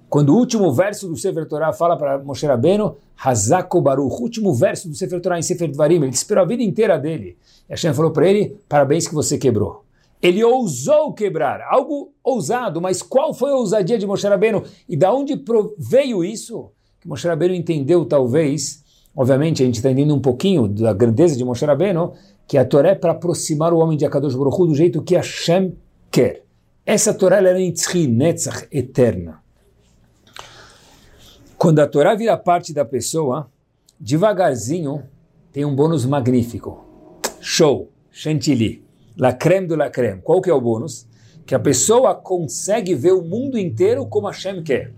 [0.09, 4.89] Quando o último verso do Sefer Torah fala para Moshe Rabbeinu, Hazako Baruch, último verso
[4.89, 7.37] do Sefer Torah em Sefer Dvarim, ele esperou a vida inteira dele.
[7.69, 9.85] E Hashem falou para ele, parabéns que você quebrou.
[10.23, 14.63] Ele ousou quebrar, algo ousado, mas qual foi a ousadia de Moshe Rabbeinu?
[14.89, 15.43] E da onde
[15.77, 16.71] veio isso?
[17.01, 18.83] Que Moshe Rabbeinu entendeu, talvez,
[19.15, 22.13] obviamente a gente está entendendo um pouquinho da grandeza de Moshe Rabbeinu,
[22.47, 25.77] que a Torá é para aproximar o homem de Akadosh Baruch do jeito que Hashem
[26.13, 26.45] quer.
[26.85, 27.73] Essa Torá é
[28.07, 29.46] Netzach, eterna.
[31.59, 33.51] Quando a Torá vira parte da pessoa,
[33.99, 35.05] devagarzinho
[35.51, 36.85] tem um bônus magnífico.
[37.41, 38.85] Show, chantilly,
[39.17, 40.21] la creme do la creme.
[40.21, 41.09] Qual que é o bônus?
[41.47, 44.93] Que a pessoa consegue ver o mundo inteiro como Hashem quer.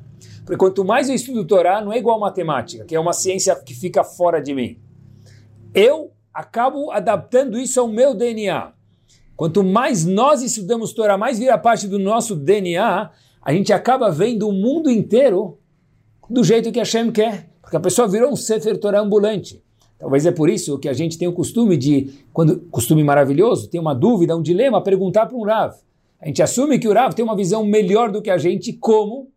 [0.44, 3.74] Porque quanto mais eu estudo Torá, não é igual matemática, que é uma ciência que
[3.74, 4.80] fica fora de mim.
[5.72, 8.72] Eu acabo adaptando isso ao meu DNA.
[9.36, 14.48] Quanto mais nós estudamos Torá, mais vira parte do nosso DNA, a gente acaba vendo
[14.48, 15.56] o mundo inteiro
[16.28, 17.48] do jeito que Hashem quer.
[17.60, 19.62] Porque a pessoa virou um Sefer Torah ambulante.
[19.98, 23.80] Talvez é por isso que a gente tem o costume de, quando costume maravilhoso, tem
[23.80, 25.74] uma dúvida, um dilema, perguntar para um Rav.
[26.20, 29.30] A gente assume que o Rav tem uma visão melhor do que a gente, como?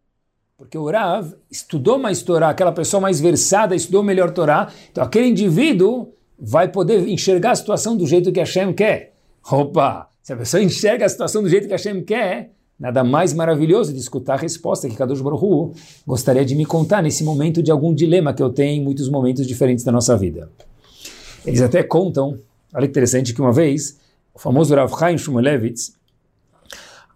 [0.57, 5.27] Porque o Rav estudou mais Torá, aquela pessoa mais versada estudou melhor Torá, então aquele
[5.27, 9.15] indivíduo vai poder enxergar a situação do jeito que Hashem quer.
[9.51, 10.09] Opa!
[10.21, 13.99] Se a pessoa enxerga a situação do jeito que Hashem quer, nada mais maravilhoso de
[13.99, 15.71] escutar a resposta que Kadosh Baruch Hu
[16.05, 19.45] gostaria de me contar nesse momento de algum dilema que eu tenho em muitos momentos
[19.45, 20.49] diferentes da nossa vida.
[21.45, 22.39] Eles até contam,
[22.73, 23.99] olha que interessante, que uma vez
[24.33, 25.93] o famoso Rav Chaim Shmulevitz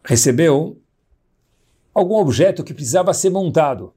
[0.03, 0.77] recebeu
[1.95, 3.91] algum objeto que precisava ser montado.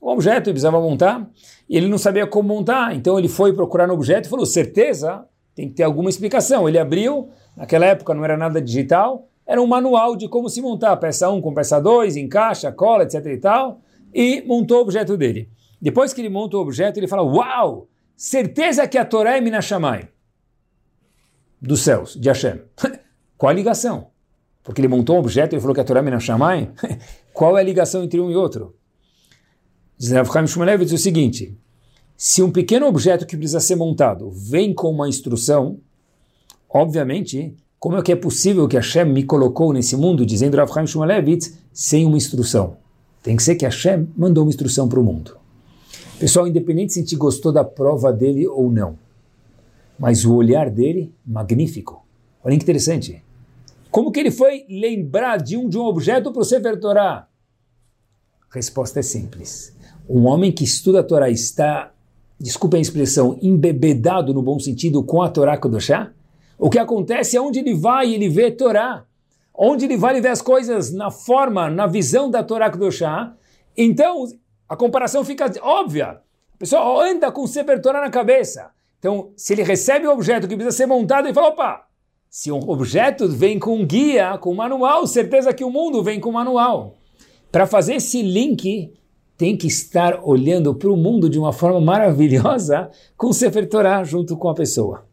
[0.00, 1.28] O objeto ele precisava montar
[1.68, 5.24] e ele não sabia como montar, então ele foi procurar no objeto e falou: certeza,
[5.52, 6.68] tem que ter alguma explicação.
[6.68, 10.96] Ele abriu, naquela época não era nada digital, era um manual de como se montar
[10.96, 13.80] peça 1 com peça 2, encaixa, cola, etc e tal,
[14.14, 15.48] e montou o objeto dele.
[15.80, 17.88] Depois que ele monta o objeto, ele fala: Uau!
[18.16, 20.08] Certeza que a Torá é Minashamai
[21.62, 22.60] dos céus, de Hashem.
[23.38, 24.08] Qual a ligação?
[24.64, 26.72] Porque ele montou um objeto e falou que a Torá é Minashamai?
[27.32, 28.76] Qual é a ligação entre um e outro?
[29.96, 31.56] Diz Rav Shmulevitz o seguinte,
[32.16, 35.78] se um pequeno objeto que precisa ser montado vem com uma instrução,
[36.68, 40.86] obviamente, como é que é possível que Hashem me colocou nesse mundo, dizendo Rav Chaim
[40.86, 42.76] Shmulevitz, sem uma instrução?
[43.20, 45.36] Tem que ser que Hashem mandou uma instrução para o mundo.
[46.16, 48.96] Pessoal, independente se a gente gostou da prova dele ou não,
[49.98, 52.06] mas o olhar dele, magnífico.
[52.44, 53.20] Olha que interessante.
[53.90, 57.26] Como que ele foi lembrar de um, de um objeto para o Sefer Torah?
[58.48, 59.76] Resposta é simples.
[60.08, 61.92] Um homem que estuda a Torá está,
[62.38, 66.12] desculpe a expressão, embebedado no bom sentido com a Torá Kodoshá?
[66.62, 69.04] O que acontece é onde ele vai, ele vê Torá.
[69.52, 73.34] Onde ele vai, ele vê as coisas na forma, na visão da Torá Kodoshá.
[73.76, 74.24] Então,
[74.68, 76.20] a comparação fica óbvia.
[76.54, 78.70] A pessoa anda com o Sefer Torá na cabeça.
[79.00, 81.84] Então, se ele recebe um objeto que precisa ser montado, ele fala, opa,
[82.30, 86.94] se um objeto vem com guia, com manual, certeza que o mundo vem com manual.
[87.50, 88.94] Para fazer esse link,
[89.36, 94.04] tem que estar olhando para o mundo de uma forma maravilhosa com o Sefer Torah
[94.04, 95.10] junto com a pessoa.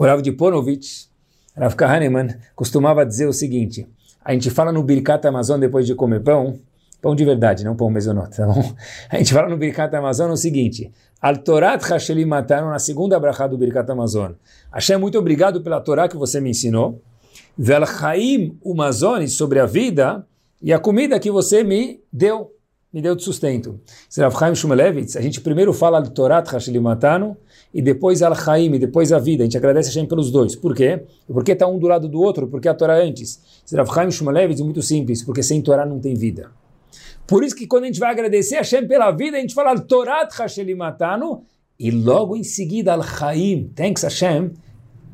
[0.00, 1.08] O Rav de Ponovitch,
[1.54, 3.86] Rav Kahneman, costumava dizer o seguinte,
[4.24, 6.58] a gente fala no Birkat Amazon depois de comer pão,
[7.02, 8.74] pão de verdade, não pão mesonot, tá bom?
[9.12, 13.46] A gente fala no Birkat Amazon o seguinte, Al Torat Hashelim Mataron, na segunda brachá
[13.46, 14.32] do Birkat Amazon.
[14.72, 17.02] Hashem, muito obrigado pela Torá que você me ensinou.
[17.58, 20.26] Vel Chaim Umazoni, sobre a vida
[20.62, 22.50] e a comida que você me deu,
[22.92, 23.80] me deu de sustento.
[24.08, 24.26] Chaim
[25.16, 27.36] a gente primeiro fala Al Torat Hashelim Mataron
[27.72, 29.42] e depois Al Chaim, e depois a vida.
[29.42, 30.56] A gente agradece a Hashem pelos dois.
[30.56, 31.04] Por quê?
[31.26, 33.40] Porque está um do lado do outro, porque a Torá é antes.
[33.72, 36.50] Rav Chaim Shumelevitz, muito simples, porque sem Torá não tem vida.
[37.26, 39.78] Por isso que quando a gente vai agradecer a Hashem pela vida, a gente fala
[39.78, 41.44] Torat Hashelimatanu
[41.78, 44.50] e logo em seguida Al-Chaim, thanks Hashem,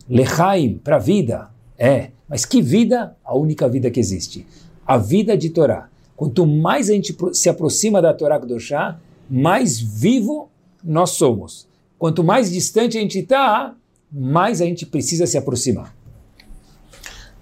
[0.09, 1.51] Lechaim, para a vida.
[1.77, 3.15] É, mas que vida?
[3.23, 4.47] A única vida que existe.
[4.87, 5.91] A vida de Torá.
[6.17, 8.99] Quanto mais a gente se aproxima da Torá Kedoshá,
[9.29, 10.51] mais vivo
[10.83, 11.69] nós somos.
[11.99, 13.75] Quanto mais distante a gente está,
[14.11, 15.95] mais a gente precisa se aproximar.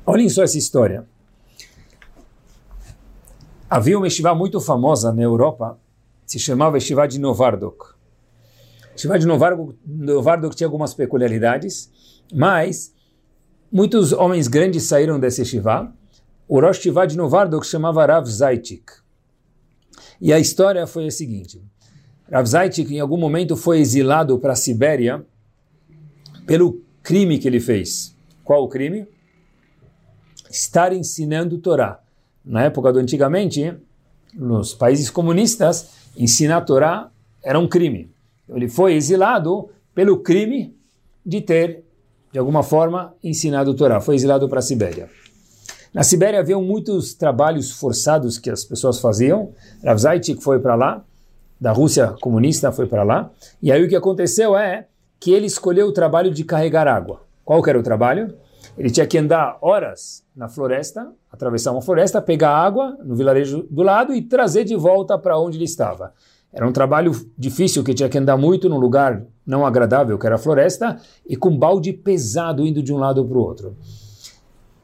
[0.04, 1.06] Olhem só essa história.
[3.70, 5.78] Havia uma estivá muito famosa na Europa,
[6.26, 7.94] se chamava estivá de Novardok.
[8.94, 11.90] Estivá de Novardok, Novardok tinha algumas peculiaridades,
[12.32, 12.94] mas
[13.72, 15.92] muitos homens grandes saíram dessa estivá.
[16.46, 18.92] O Rosh Estivá de Novardok chamava Rav Zaitik.
[20.20, 21.62] E a história foi a seguinte.
[22.30, 25.24] Rav Zaitik, em algum momento, foi exilado para a Sibéria
[26.46, 28.14] pelo crime que ele fez.
[28.42, 29.07] Qual o crime?
[30.50, 32.04] Estar ensinando Torá
[32.44, 33.74] na época do antigamente,
[34.35, 37.11] nos países comunistas, ensinar Torá
[37.42, 38.11] era um crime.
[38.48, 40.76] Ele foi exilado pelo crime
[41.24, 41.85] de ter,
[42.30, 44.00] de alguma forma, ensinado Torá.
[44.00, 45.09] Foi exilado para a Sibéria.
[45.94, 49.52] Na Sibéria haviam muitos trabalhos forçados que as pessoas faziam.
[49.85, 51.04] Rav Zaitik foi para lá,
[51.61, 53.30] da Rússia comunista foi para lá.
[53.62, 54.88] E aí o que aconteceu é
[55.20, 57.20] que ele escolheu o trabalho de carregar água.
[57.44, 58.35] Qual que era o trabalho?
[58.76, 63.85] Ele tinha que andar horas na floresta, atravessar uma floresta, pegar água no vilarejo do
[63.85, 66.12] lado e trazer de volta para onde ele estava.
[66.52, 70.35] Era um trabalho difícil, que tinha que andar muito num lugar não agradável, que era
[70.35, 73.76] a floresta, e com balde pesado indo de um lado para o outro.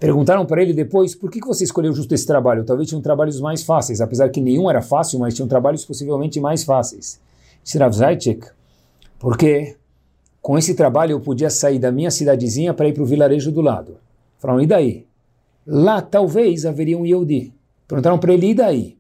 [0.01, 2.65] Perguntaram para ele depois, por que você escolheu justo esse trabalho?
[2.65, 6.65] Talvez tinham trabalhos mais fáceis, apesar que nenhum era fácil, mas tinham trabalhos possivelmente mais
[6.65, 7.21] fáceis.
[7.79, 8.47] Rav Zaychik,
[9.19, 9.77] porque
[10.41, 13.61] com esse trabalho eu podia sair da minha cidadezinha para ir para o vilarejo do
[13.61, 13.99] lado.
[14.39, 15.07] Falaram, e daí?
[15.67, 17.53] Lá talvez haveria um Yehudi.
[17.87, 18.99] Perguntaram para ele, e daí?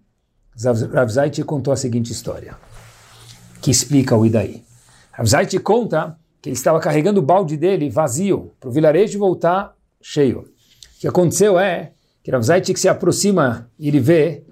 [0.62, 1.10] Rav
[1.46, 2.54] contou a seguinte história,
[3.62, 4.62] que explica o Idaí.
[5.12, 9.74] Rav Zayt conta que ele estava carregando o balde dele vazio para o vilarejo voltar
[10.02, 10.44] cheio.
[11.00, 12.44] O que aconteceu é que Rav
[12.76, 14.44] se aproxima e ele vê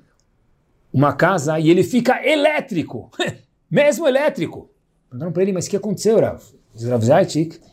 [0.90, 3.10] uma casa e ele fica elétrico,
[3.70, 4.70] mesmo elétrico.
[5.10, 6.40] Perguntaram para ele, mas o que aconteceu, Rav?
[6.74, 7.04] Diz Rav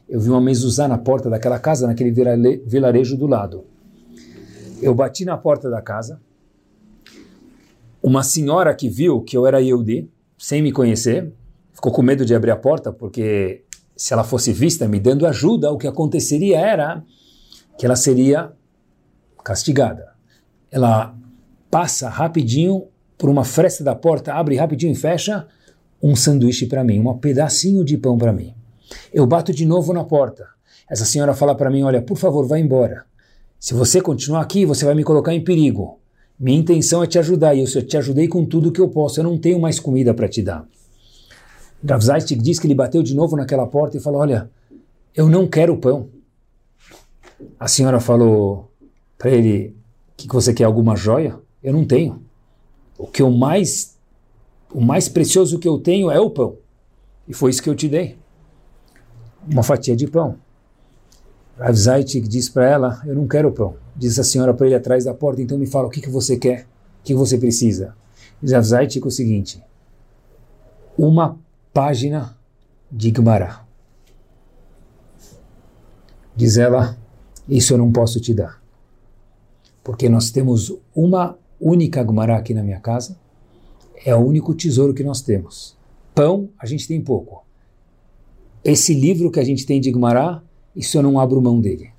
[0.10, 2.12] eu vi uma mezuzá na porta daquela casa, naquele
[2.68, 3.64] vilarejo do lado.
[4.82, 6.20] Eu bati na porta da casa,
[8.04, 11.32] uma senhora que viu que eu era Yehudi, sem me conhecer,
[11.72, 13.64] ficou com medo de abrir a porta, porque
[13.96, 17.02] se ela fosse vista me dando ajuda, o que aconteceria era
[17.78, 18.52] que ela seria
[19.46, 20.08] castigada.
[20.72, 21.16] Ela
[21.70, 25.48] passa rapidinho por uma fresta da porta, abre rapidinho e fecha
[26.02, 28.54] um sanduíche para mim, um pedacinho de pão para mim.
[29.14, 30.48] Eu bato de novo na porta.
[30.90, 33.06] Essa senhora fala para mim: Olha, por favor, vá embora.
[33.60, 36.00] Se você continuar aqui, você vai me colocar em perigo.
[36.38, 39.20] Minha intenção é te ajudar e eu te ajudei com tudo que eu posso.
[39.20, 40.68] Eu não tenho mais comida para te dar.
[41.88, 42.04] Rav
[42.38, 44.50] diz que ele bateu de novo naquela porta e falou: Olha,
[45.16, 46.10] eu não quero pão.
[47.60, 48.72] A senhora falou
[49.18, 49.76] para ele:
[50.16, 50.64] que, você quer?
[50.64, 51.40] Alguma joia?
[51.62, 52.24] Eu não tenho.
[52.98, 53.98] O que eu mais,
[54.74, 56.58] o mais precioso que eu tenho é o pão.
[57.28, 58.18] E foi isso que eu te dei.
[59.48, 60.38] Uma fatia de pão.
[61.58, 63.76] Rav Zaitik diz para ela: Eu não quero pão.
[63.96, 66.38] Diz a senhora para ele atrás da porta: Então me fala o que, que você
[66.38, 66.64] quer,
[67.02, 67.96] o que você precisa.
[68.42, 69.62] Diz Rav Zaitik o seguinte:
[70.98, 71.38] Uma
[71.74, 72.38] página
[72.92, 73.62] de Gemara.
[76.36, 76.98] Diz ela:
[77.48, 78.65] Isso eu não posso te dar.
[79.86, 83.18] Porque nós temos uma única Gemara aqui na minha casa.
[84.04, 85.78] É o único tesouro que nós temos.
[86.16, 87.46] Pão, a gente tem pouco.
[88.64, 90.44] Esse livro que a gente tem de Gemara
[90.76, 91.92] isso eu não abro mão dele.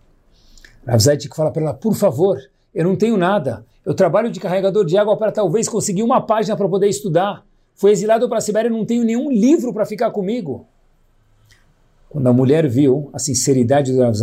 [0.86, 1.00] Rav
[1.34, 2.38] fala para ela, por favor,
[2.74, 3.64] eu não tenho nada.
[3.84, 7.46] Eu trabalho de carregador de água para talvez conseguir uma página para poder estudar.
[7.74, 10.66] Fui exilado para a Sibéria não tenho nenhum livro para ficar comigo.
[12.08, 14.16] Quando a mulher viu a sinceridade do Rav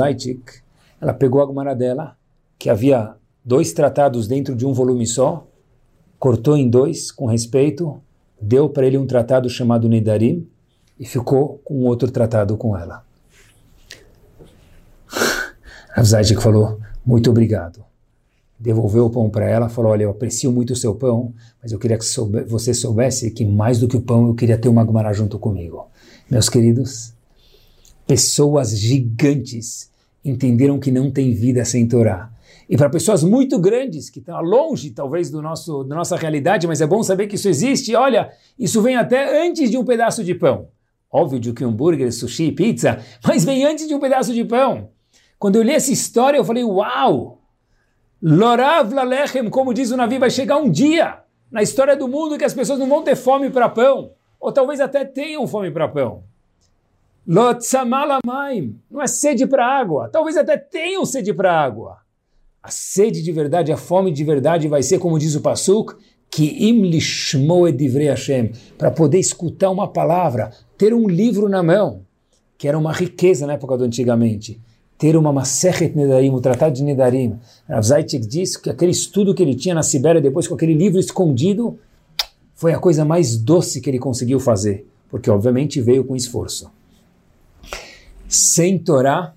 [1.02, 2.17] ela pegou a Gemara dela,
[2.60, 5.45] que havia dois tratados dentro de um volume só,
[6.17, 8.01] cortou em dois, com respeito,
[8.39, 10.47] deu para ele um tratado chamado Nedarim
[10.99, 13.03] e ficou com outro tratado com ela.
[15.91, 17.84] Rav Zaydik falou, muito obrigado.
[18.58, 21.79] Devolveu o pão para ela, falou, olha, eu aprecio muito o seu pão, mas eu
[21.79, 24.86] queria que soube você soubesse que mais do que o pão, eu queria ter uma
[24.86, 25.88] Gemara junto comigo.
[26.29, 27.13] Meus queridos,
[28.08, 29.91] pessoas gigantes
[30.23, 32.33] entenderam que não tem vida sem Torá.
[32.69, 36.82] E para pessoas muito grandes, que estão longe, talvez, do nosso, da nossa realidade, mas
[36.82, 40.34] é bom saber que isso existe, olha, isso vem até antes de um pedaço de
[40.34, 40.67] pão.
[41.12, 44.89] Óbvio de que hambúrguer, sushi, pizza, mas vem antes de um pedaço de pão.
[45.38, 47.41] Quando eu li essa história, eu falei, uau!
[48.21, 51.19] Lorav Lalechem, como diz o Navi, vai chegar um dia
[51.52, 54.80] na história do mundo que as pessoas não vão ter fome para pão, ou talvez
[54.80, 56.23] até tenham fome para pão.
[57.28, 62.02] Lotzamalamaim, não é sede para água, talvez até tenham sede para água.
[62.63, 65.95] A sede de verdade, a fome de verdade vai ser, como diz o Pasuk,
[66.32, 66.71] que
[68.08, 72.02] Hashem, para poder escutar uma palavra, ter um livro na mão,
[72.58, 74.60] que era uma riqueza na época do antigamente
[75.04, 77.38] ter uma Masechet Nedarim, o Tratado de Nedarim.
[77.67, 77.86] Rav
[78.21, 81.78] diz que aquele estudo que ele tinha na Sibéria, depois com aquele livro escondido,
[82.56, 86.71] foi a coisa mais doce que ele conseguiu fazer, porque obviamente veio com esforço.
[88.30, 89.34] Sem Torá,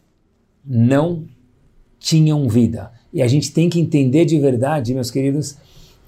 [0.64, 1.24] não
[1.98, 2.92] tinham vida.
[3.12, 5.56] E a gente tem que entender de verdade, meus queridos,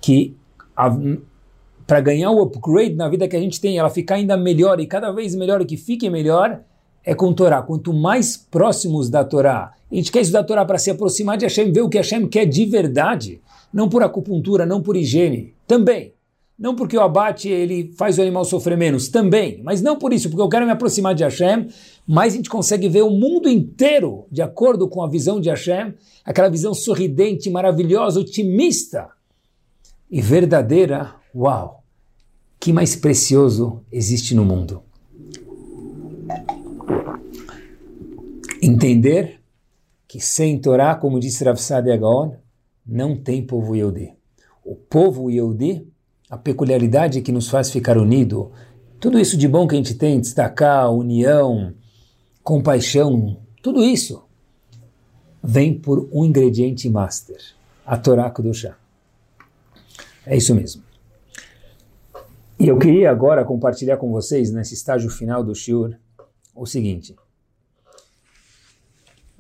[0.01, 0.37] que
[1.87, 4.87] para ganhar o upgrade na vida que a gente tem, ela ficar ainda melhor e
[4.87, 6.61] cada vez melhor e que fique melhor,
[7.05, 7.63] é com Torá.
[7.63, 11.47] Quanto mais próximos da Torá, a gente quer estudar a Torá para se aproximar de
[11.47, 13.41] Hashem, ver o que Hashem quer de verdade,
[13.73, 16.13] não por acupuntura, não por higiene, também.
[16.59, 19.61] Não porque o abate ele faz o animal sofrer menos, também.
[19.63, 21.69] Mas não por isso, porque eu quero me aproximar de Hashem,
[22.09, 25.95] mais a gente consegue ver o mundo inteiro de acordo com a visão de Hashem,
[26.25, 29.11] aquela visão sorridente, maravilhosa, otimista
[30.11, 31.15] e verdadeira.
[31.35, 31.85] Uau!
[32.59, 34.83] Que mais precioso existe no mundo?
[38.63, 39.41] entender
[40.07, 42.35] que sem Torá, como disse Rav Sadi Agaon,
[42.87, 44.13] não tem povo Yehudi.
[44.65, 45.87] O povo Yehudi,
[46.31, 48.51] a peculiaridade que nos faz ficar unido,
[48.99, 51.75] tudo isso de bom que a gente tem, destacar, união,
[52.49, 54.25] compaixão, tudo isso
[55.45, 57.37] vem por um ingrediente master,
[57.85, 58.75] a Torá Kudoshá.
[60.25, 60.83] É isso mesmo.
[62.59, 65.95] E eu queria agora compartilhar com vocês, nesse estágio final do Shiur,
[66.55, 67.15] o seguinte.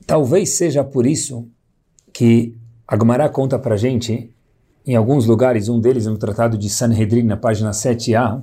[0.06, 1.48] Talvez seja por isso
[2.12, 2.54] que
[2.86, 4.30] a Gemara conta para gente,
[4.86, 8.42] em alguns lugares, um deles no Tratado de Sanhedrin, na página 7a,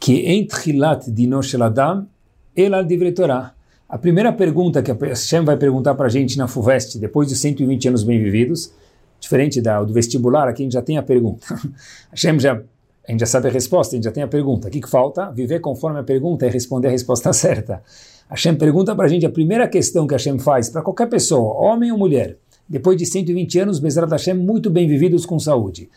[0.00, 2.08] que Entchilat Dinosh Adam
[2.56, 3.54] Elal Divre Torah.
[3.94, 7.38] A primeira pergunta que a Hashem vai perguntar para a gente na FUVEST, depois dos
[7.38, 8.72] 120 anos bem vividos,
[9.20, 11.46] diferente da, do vestibular, aqui a gente já tem a pergunta.
[12.10, 12.54] Hashem já
[13.06, 14.66] a gente já sabe a resposta, a gente já tem a pergunta.
[14.66, 15.30] O que, que falta?
[15.30, 17.84] Viver conforme a pergunta e responder a resposta certa.
[18.28, 21.92] Hashem pergunta para a gente a primeira questão que Hashem faz para qualquer pessoa, homem
[21.92, 22.36] ou mulher,
[22.68, 25.88] depois de 120 anos, Bezrat Hashem, muito bem vividos com saúde.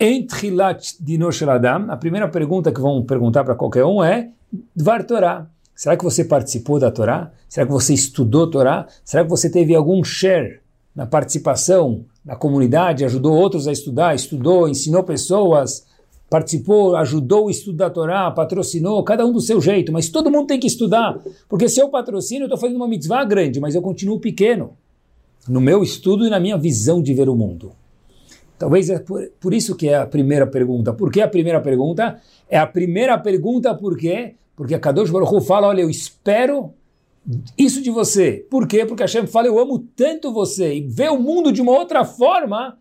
[0.00, 4.30] Entchilat Dinosh Adam, a primeira pergunta que vão perguntar para qualquer um é
[4.74, 5.48] Dvar Torah.
[5.76, 7.30] Será que você participou da Torá?
[7.48, 8.86] Será que você estudou Torá?
[9.04, 10.60] Será que você teve algum share
[10.94, 15.86] na participação na comunidade, ajudou outros a estudar, estudou, ensinou pessoas?
[16.28, 20.46] participou, ajudou o estudo da Torá, patrocinou, cada um do seu jeito, mas todo mundo
[20.46, 21.18] tem que estudar,
[21.48, 24.76] porque se eu patrocino, eu estou fazendo uma mitzvah grande, mas eu continuo pequeno
[25.48, 27.72] no meu estudo e na minha visão de ver o mundo.
[28.58, 30.92] Talvez é por, por isso que é a primeira pergunta.
[30.92, 32.18] Por que a primeira pergunta?
[32.48, 34.34] É a primeira pergunta por quê?
[34.56, 36.72] Porque a Kadosh Hu fala, olha, eu espero
[37.58, 38.46] isso de você.
[38.50, 38.86] Por quê?
[38.86, 42.04] Porque a Hashem fala, eu amo tanto você, e ver o mundo de uma outra
[42.04, 42.78] forma,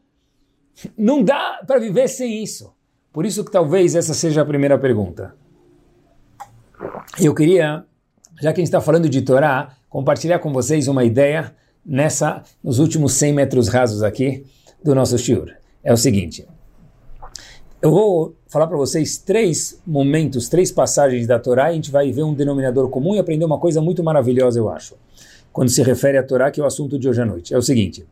[0.97, 2.73] não dá para viver sem isso.
[3.11, 5.35] Por isso que talvez essa seja a primeira pergunta.
[7.19, 7.85] Eu queria,
[8.41, 11.55] já que a gente está falando de Torá, compartilhar com vocês uma ideia
[11.85, 14.45] nessa, nos últimos 100 metros rasos aqui
[14.83, 15.51] do nosso shiur.
[15.83, 16.47] É o seguinte,
[17.81, 22.09] eu vou falar para vocês três momentos, três passagens da Torá e a gente vai
[22.09, 24.95] ver um denominador comum e aprender uma coisa muito maravilhosa, eu acho,
[25.51, 27.53] quando se refere à Torá, que é o assunto de hoje à noite.
[27.53, 28.07] É o seguinte,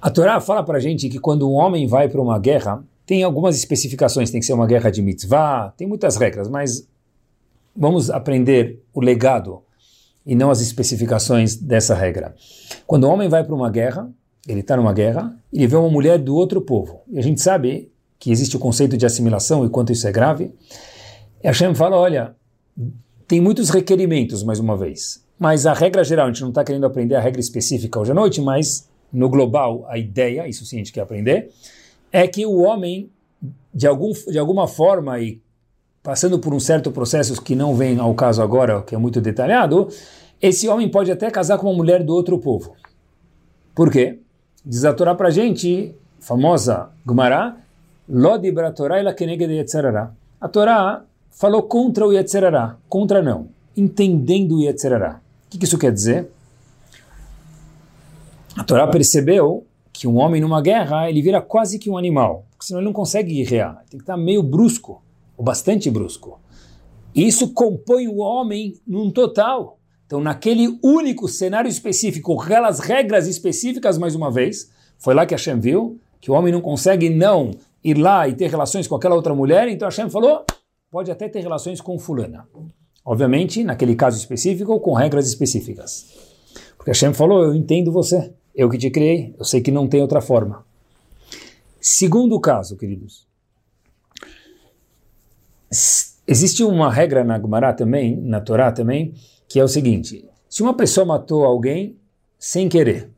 [0.00, 3.58] a Torá fala para gente que quando um homem vai para uma guerra, tem algumas
[3.58, 6.88] especificações, tem que ser uma guerra de mitzvah, tem muitas regras, mas
[7.76, 9.60] vamos aprender o legado
[10.24, 12.34] e não as especificações dessa regra.
[12.86, 14.10] Quando o homem vai para uma guerra,
[14.48, 17.02] ele está numa guerra, ele vê uma mulher do outro povo.
[17.10, 17.91] E a gente sabe
[18.22, 20.54] que existe o conceito de assimilação e quanto isso é grave.
[21.42, 22.36] Hashem fala, olha,
[23.26, 25.26] tem muitos requerimentos, mais uma vez.
[25.36, 28.14] Mas a regra geral, a gente não está querendo aprender a regra específica hoje à
[28.14, 31.50] noite, mas no global, a ideia, isso sim a gente quer aprender,
[32.12, 33.10] é que o homem,
[33.74, 35.42] de, algum, de alguma forma, e
[36.00, 39.88] passando por um certo processo que não vem ao caso agora, que é muito detalhado,
[40.40, 42.76] esse homem pode até casar com uma mulher do outro povo.
[43.74, 44.20] Por quê?
[44.64, 47.56] Diz a Torá para gente, famosa Gumara,
[48.08, 50.12] Lodibra Torá ela keneged Yetzerará.
[50.40, 55.20] A Torá falou contra o Yetzerará, contra não, entendendo o Yetzerará.
[55.46, 56.30] O que, isso quer dizer?
[58.56, 62.66] A Torá percebeu que um homem numa guerra, ele vira quase que um animal, porque
[62.66, 65.02] senão ele não consegue guerrear, tem que estar meio brusco,
[65.36, 66.40] ou bastante brusco.
[67.14, 69.78] E isso compõe o homem num total.
[70.06, 75.58] Então, naquele único cenário específico, aquelas regras específicas, mais uma vez, foi lá que Hashem
[75.58, 77.50] viu que o homem não consegue não
[77.82, 80.44] ir lá e ter relações com aquela outra mulher, então Hashem falou,
[80.90, 82.46] pode até ter relações com fulana.
[83.04, 86.06] Obviamente, naquele caso específico, com regras específicas.
[86.76, 88.32] Porque Hashem falou, eu entendo você.
[88.54, 90.64] Eu que te criei, eu sei que não tem outra forma.
[91.80, 93.26] Segundo caso, queridos.
[96.26, 99.14] Existe uma regra na Gemara também, na Torá também,
[99.48, 101.96] que é o seguinte: se uma pessoa matou alguém
[102.38, 103.10] sem querer,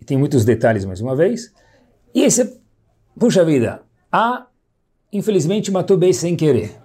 [0.00, 1.52] e tem muitos detalhes mais uma vez,
[2.14, 2.57] e esse,
[3.18, 4.46] puxa vida, A,
[5.12, 6.80] infelizmente matou B sem querer.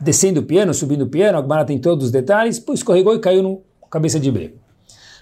[0.00, 3.42] Descendo o piano, subindo o piano, a tem todos os detalhes, pô, escorregou e caiu
[3.42, 4.54] no cabeça de B.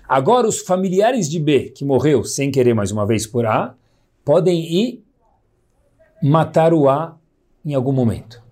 [0.09, 3.75] Agora, os familiares de B, que morreu sem querer mais uma vez por A,
[4.25, 5.05] podem ir
[6.23, 7.19] matar o A
[7.65, 8.43] em algum momento.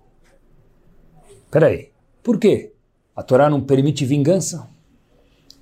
[1.51, 1.91] Peraí,
[2.21, 2.73] por quê?
[3.15, 4.67] A Torá não permite vingança?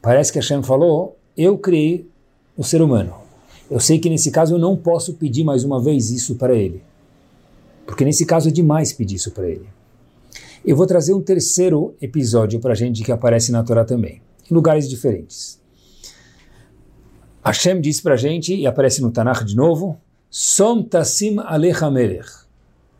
[0.01, 2.09] Parece que Hashem falou, eu criei
[2.57, 3.22] o ser humano.
[3.73, 6.83] Eu sei que nesse caso eu não posso pedir mais uma vez isso para ele.
[7.87, 9.67] Porque nesse caso é demais pedir isso para ele.
[10.63, 14.53] Eu vou trazer um terceiro episódio para a gente que aparece na Torá também, em
[14.53, 15.59] lugares diferentes.
[17.43, 19.97] Hashem diz para a gente, e aparece no Tanakh de novo,
[20.29, 22.29] Som tassim alecha melech.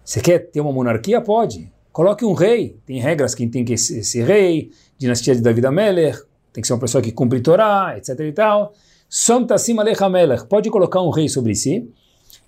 [0.03, 1.21] Você quer ter uma monarquia?
[1.21, 1.71] Pode.
[1.91, 2.79] Coloque um rei.
[2.83, 6.79] Tem regras quem tem que ser, rei, dinastia de David Amelech, tem que ser uma
[6.79, 8.73] pessoa que cumpre Torá, etc e tal.
[9.15, 10.09] Som tassim alecha
[10.49, 11.87] pode colocar um rei sobre si.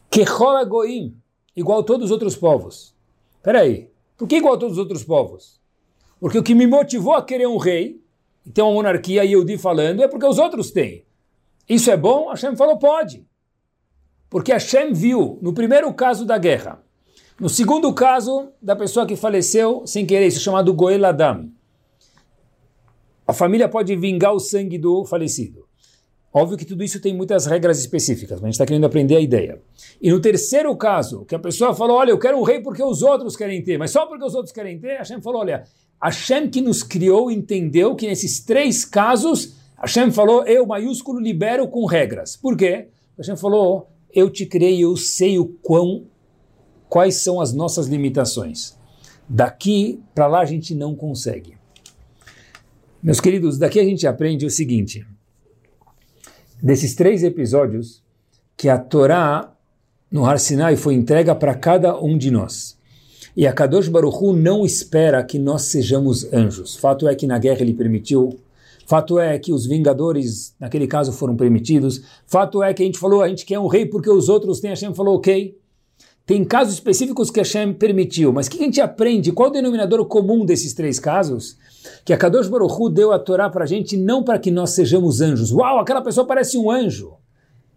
[0.09, 1.16] Kechola goim,
[1.55, 2.91] igual a todos os outros povos.
[3.43, 3.88] Peraí,
[4.18, 5.61] por que igual a todos os outros povos?
[6.20, 8.01] Porque o que me motivou a querer um rei,
[8.43, 11.05] e ter uma monarquia Yehudi falando, é porque os outros têm.
[11.70, 12.30] Isso é bom?
[12.30, 13.28] Hashem falou, pode.
[14.28, 16.84] Porque Hashem viu, no primeiro caso da guerra,
[17.39, 21.47] no segundo caso da pessoa que faleceu sem querer, isso é chamado Goel Adam.
[23.28, 25.64] A família pode vingar o sangue do falecido.
[26.38, 29.22] Óbvio que tudo isso tem muitas regras específicas, mas a gente está querendo aprender a
[29.22, 29.62] ideia.
[30.02, 33.02] E no terceiro caso, que a pessoa falou, olha, eu quero um rei porque os
[33.02, 35.64] outros querem ter, mas só porque os outros querem ter, Hashem falou, olha,
[36.04, 41.86] Hashem que nos criou entendeu que nesses três casos, Hashem falou, eu maiúsculo libero com
[41.86, 42.36] regras.
[42.36, 42.90] Por quê?
[43.18, 46.04] Hashem falou, eu te criei, eu sei o quão,
[46.90, 48.78] quais são as nossas limitações.
[49.30, 51.58] Daqui para lá a gente não consegue.
[53.02, 55.06] Meus queridos, daqui a gente aprende o seguinte:
[56.66, 58.01] desses três episódios,
[58.57, 59.53] que a Torá
[60.09, 62.76] no Har Sinai foi entrega para cada um de nós.
[63.38, 66.76] E a Kadosh Baruch Hu não espera que nós sejamos anjos.
[66.76, 68.39] Fato é que na guerra ele permitiu.
[68.88, 72.01] Fato é que os Vingadores, naquele caso, foram permitidos.
[72.26, 74.72] Fato é que a gente falou, a gente quer um rei porque os outros têm.
[74.72, 75.55] Hashem falou, ok.
[76.26, 79.32] Tem casos específicos que Hashem permitiu, mas o que a gente aprende?
[79.32, 81.57] Qual o denominador comum desses três casos?
[82.04, 84.72] Que a Kadosh Baruch Hu deu a Torá para a gente não para que nós
[84.72, 85.52] sejamos anjos.
[85.52, 87.14] Uau, aquela pessoa parece um anjo.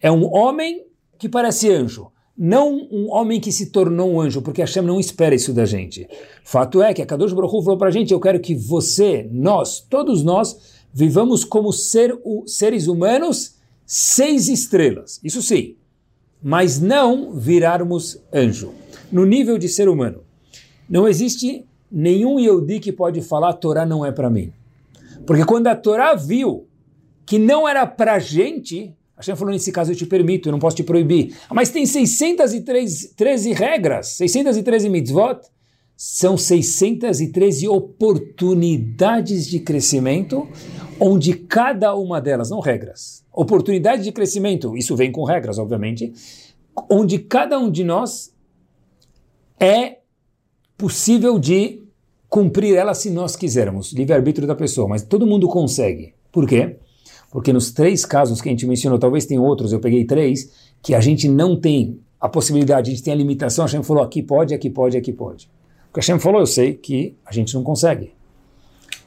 [0.00, 0.84] É um homem
[1.18, 2.10] que parece anjo.
[2.36, 6.08] Não um homem que se tornou um anjo, porque Hashem não espera isso da gente.
[6.44, 9.28] Fato é que a Kadosh Baruch Hu falou para a gente, eu quero que você,
[9.32, 15.18] nós, todos nós, vivamos como ser, seres humanos seis estrelas.
[15.24, 15.76] Isso sim
[16.42, 18.72] mas não virarmos anjo,
[19.10, 20.22] no nível de ser humano.
[20.88, 24.52] Não existe nenhum Yehudi que pode falar a Torá não é para mim.
[25.26, 26.66] Porque quando a Torá viu
[27.26, 30.76] que não era para gente, Hashem falou, nesse caso eu te permito, eu não posso
[30.76, 31.36] te proibir.
[31.50, 35.40] Mas tem 613 regras, 613 mitzvot,
[35.96, 40.48] são 613 oportunidades de crescimento,
[41.00, 46.12] onde cada uma delas, não regras, oportunidade de crescimento, isso vem com regras, obviamente,
[46.88, 48.32] onde cada um de nós
[49.58, 49.97] é
[50.78, 51.82] possível de
[52.28, 56.14] cumprir ela se nós quisermos, livre-arbítrio da pessoa, mas todo mundo consegue.
[56.30, 56.76] Por quê?
[57.30, 60.50] Porque nos três casos que a gente mencionou, talvez tenha outros, eu peguei três,
[60.80, 64.02] que a gente não tem a possibilidade, a gente tem a limitação, a Hashem falou
[64.02, 65.50] aqui pode, aqui pode, aqui pode.
[65.90, 68.12] O que a Hashem falou, eu sei que a gente não consegue.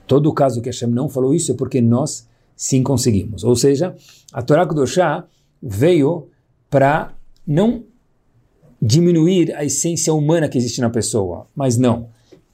[0.05, 3.43] Todo caso que a Hashem não falou isso é porque nós sim conseguimos.
[3.43, 3.95] Ou seja,
[4.34, 5.26] a Torá Kudoshá
[5.61, 6.28] veio
[6.69, 7.13] para
[7.47, 7.84] não
[8.82, 12.09] diminuir a essência humana que existe na pessoa, mas não,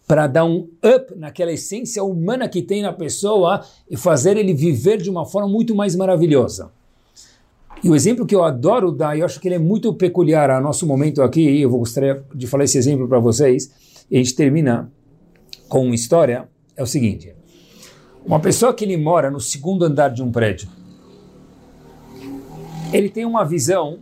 [0.07, 5.01] para dar um up naquela essência humana que tem na pessoa e fazer ele viver
[5.01, 6.71] de uma forma muito mais maravilhosa.
[7.84, 10.49] E o exemplo que eu adoro dar, e eu acho que ele é muito peculiar
[10.49, 13.71] ao nosso momento aqui, eu vou gostaria de falar esse exemplo para vocês,
[14.09, 14.91] e a gente termina
[15.69, 17.34] com uma história, é o seguinte.
[18.25, 20.69] Uma pessoa que ele mora no segundo andar de um prédio,
[22.91, 23.99] ele tem uma visão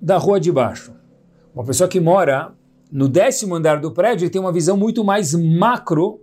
[0.00, 0.92] da rua de baixo.
[1.56, 2.52] Uma pessoa que mora
[2.92, 6.20] no décimo andar do prédio tem uma visão muito mais macro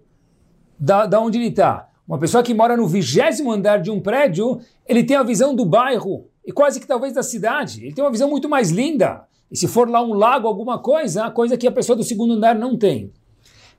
[0.80, 1.90] da, da onde ele está.
[2.08, 5.66] Uma pessoa que mora no vigésimo andar de um prédio, ele tem a visão do
[5.66, 7.84] bairro e quase que talvez da cidade.
[7.84, 9.24] Ele tem uma visão muito mais linda.
[9.50, 12.54] E se for lá um lago, alguma coisa, coisa que a pessoa do segundo andar
[12.54, 13.12] não tem.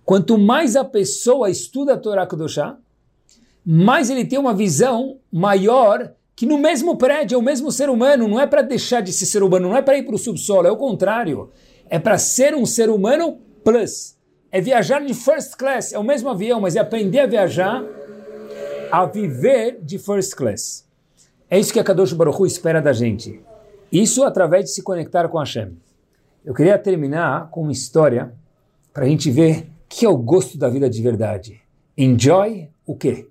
[0.05, 2.77] Quanto mais a pessoa estuda a Torá Kedoshá,
[3.65, 8.27] mais ele tem uma visão maior que no mesmo prédio é o mesmo ser humano,
[8.27, 10.67] não é para deixar de ser ser humano, não é para ir para o subsolo,
[10.67, 11.51] é o contrário.
[11.89, 14.17] É para ser um ser humano plus.
[14.51, 17.85] É viajar de first class, é o mesmo avião, mas é aprender a viajar,
[18.91, 20.85] a viver de first class.
[21.49, 23.41] É isso que a Kadosh Baruch Hu espera da gente.
[23.93, 25.77] Isso através de se conectar com Hashem.
[26.45, 28.35] Eu queria terminar com uma história
[28.93, 31.61] para a gente ver que é o gosto da vida de verdade.
[31.97, 33.29] Enjoy o quê?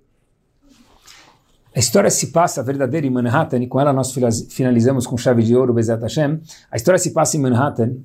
[1.74, 4.14] A história se passa verdadeira em Manhattan, e com ela nós
[4.50, 6.40] finalizamos com chave de ouro, Bezat Hashem.
[6.70, 7.96] A história se passa em Manhattan,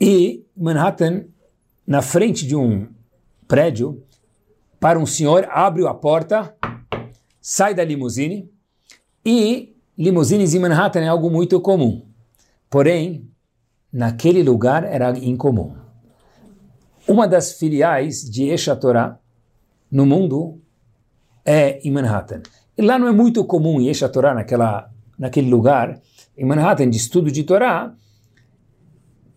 [0.00, 1.26] e Manhattan,
[1.86, 2.88] na frente de um
[3.46, 4.02] prédio,
[4.80, 6.52] para um senhor, abre a porta,
[7.40, 8.50] sai da limusine,
[9.24, 12.04] e limusines em Manhattan é algo muito comum.
[12.68, 13.28] Porém,
[13.92, 15.76] naquele lugar era incomum.
[17.06, 19.20] Uma das filiais de Esha Torah
[19.90, 20.60] no mundo
[21.44, 22.42] é em Manhattan.
[22.76, 26.00] E lá não é muito comum em Esha Torah, naquela, naquele lugar,
[26.36, 27.94] em Manhattan, de estudo de Torá,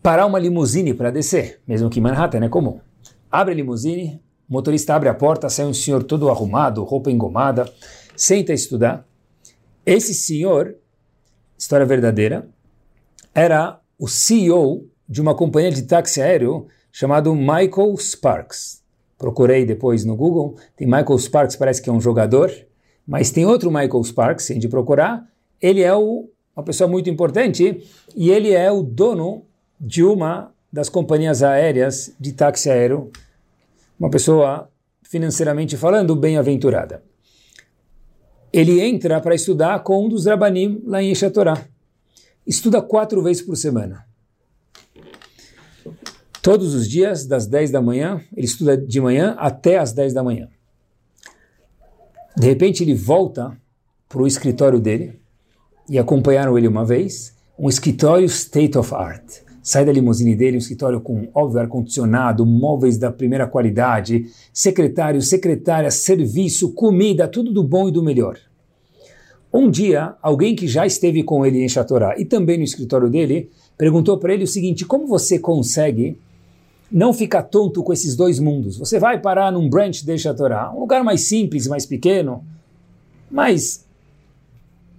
[0.02, 2.80] parar uma limusine para descer, mesmo que em Manhattan é comum.
[3.32, 7.72] Abre a limusine, o motorista abre a porta, sai um senhor todo arrumado, roupa engomada,
[8.16, 9.08] senta a estudar.
[9.86, 10.76] Esse senhor,
[11.58, 12.48] história verdadeira,
[13.34, 18.83] era o CEO de uma companhia de táxi aéreo chamado Michael Sparks.
[19.24, 22.52] Procurei depois no Google, tem Michael Sparks, parece que é um jogador,
[23.08, 25.26] mas tem outro Michael Sparks, se a procurar,
[25.62, 27.82] ele é o, uma pessoa muito importante
[28.14, 29.46] e ele é o dono
[29.80, 33.12] de uma das companhias aéreas de táxi aéreo,
[33.98, 34.70] uma pessoa
[35.04, 37.02] financeiramente falando bem-aventurada.
[38.52, 41.66] Ele entra para estudar com um dos Rabanim lá em Eshatorá.
[42.46, 44.06] Estuda quatro vezes por semana.
[46.44, 50.22] Todos os dias, das 10 da manhã, ele estuda de manhã até as 10 da
[50.22, 50.50] manhã.
[52.36, 53.58] De repente ele volta
[54.10, 55.22] para o escritório dele,
[55.90, 59.24] e acompanharam ele uma vez, um escritório state of art.
[59.62, 65.90] Sai da limusine dele, um escritório com, óbvio, ar-condicionado, móveis da primeira qualidade, secretário, secretária,
[65.92, 68.38] serviço, comida, tudo do bom e do melhor.
[69.54, 73.50] Um dia, alguém que já esteve com ele em Chatorá e também no escritório dele,
[73.78, 76.18] perguntou para ele o seguinte: como você consegue
[76.94, 78.78] não ficar tonto com esses dois mundos?
[78.78, 82.46] Você vai parar num branch de Chatorá, um lugar mais simples, mais pequeno,
[83.32, 83.84] mais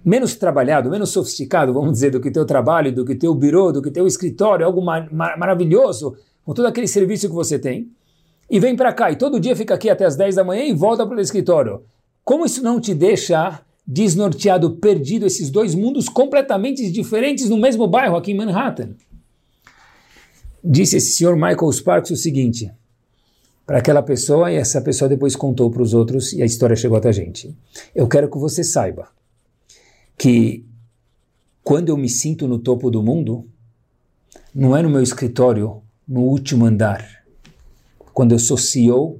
[0.03, 3.81] menos trabalhado, menos sofisticado, vamos dizer, do que teu trabalho, do que teu birô, do
[3.81, 7.89] que teu escritório, algo mar mar maravilhoso, com todo aquele serviço que você tem,
[8.49, 10.73] e vem para cá e todo dia fica aqui até as 10 da manhã e
[10.73, 11.81] volta para o escritório.
[12.25, 18.17] Como isso não te deixa desnorteado, perdido, esses dois mundos completamente diferentes no mesmo bairro
[18.17, 18.89] aqui em Manhattan?
[20.67, 22.71] Disse esse senhor Michael Sparks o seguinte
[23.67, 26.97] para aquela pessoa e essa pessoa depois contou para os outros e a história chegou
[26.97, 27.55] até a gente.
[27.93, 29.09] Eu quero que você saiba
[30.17, 30.65] que
[31.63, 33.47] quando eu me sinto no topo do mundo,
[34.53, 37.23] não é no meu escritório, no último andar.
[38.11, 39.19] Quando eu sou CEO,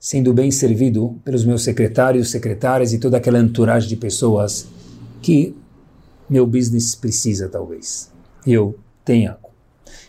[0.00, 4.66] sendo bem servido pelos meus secretários, secretárias e toda aquela entourage de pessoas
[5.22, 5.56] que
[6.28, 8.10] meu business precisa, talvez.
[8.44, 9.36] Eu tenha.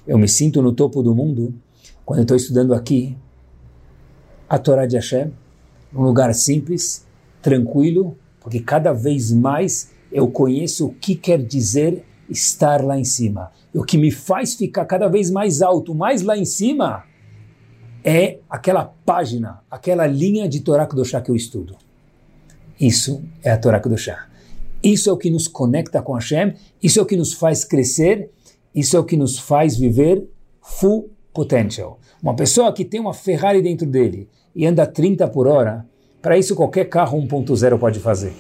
[0.08, 1.54] Eu me sinto no topo do mundo
[2.06, 3.18] quando estou estudando aqui
[4.48, 5.32] a Torá de Hashem,
[5.92, 7.06] num lugar simples,
[7.42, 13.52] tranquilo, porque cada vez mais eu conheço o que quer dizer estar lá em cima.
[13.74, 17.04] E o que me faz ficar cada vez mais alto, mais lá em cima,
[18.04, 21.76] é aquela página, aquela linha de Torá Kedoshá que eu estudo.
[22.80, 24.28] Isso é a Torá Kedoshá.
[24.84, 28.30] Isso é o que nos conecta com Hashem, isso é o que nos faz crescer,
[28.76, 30.28] isso é o que nos faz viver
[30.62, 32.00] full potential.
[32.22, 35.86] Uma pessoa que tem uma Ferrari dentro dele e anda 30 por hora,
[36.22, 38.34] para isso qualquer carro 1.0 pode fazer.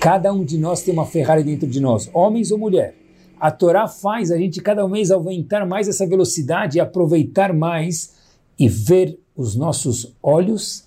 [0.00, 2.94] Cada um de nós tem uma Ferrari dentro de nós, homens ou mulher.
[3.40, 8.14] A Torá faz a gente cada mês aumentar mais essa velocidade, aproveitar mais
[8.58, 10.86] e ver os nossos olhos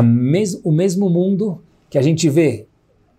[0.00, 1.60] mes o mesmo mundo
[1.90, 2.66] que a gente vê,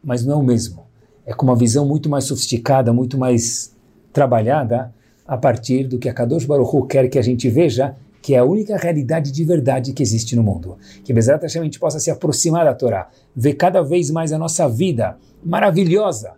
[0.04, 0.86] mas não é o mesmo.
[1.26, 3.73] É com uma visão muito mais sofisticada, muito mais
[4.14, 4.94] trabalhada
[5.28, 8.38] a partir do que a Kadosh Baruch Hu quer que a gente veja que é
[8.38, 10.78] a única realidade de verdade que existe no mundo.
[11.04, 14.38] Que Bezerra Hashem a gente possa se aproximar da Torá, ver cada vez mais a
[14.38, 16.34] nossa vida maravilhosa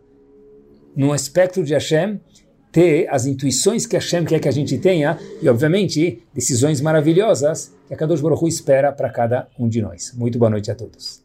[0.96, 2.20] no espectro de Hashem,
[2.72, 7.94] ter as intuições que Hashem quer que a gente tenha e, obviamente, decisões maravilhosas que
[7.94, 10.12] a Kadosh Baruch Hu espera para cada um de nós.
[10.16, 11.25] Muito boa noite a todos.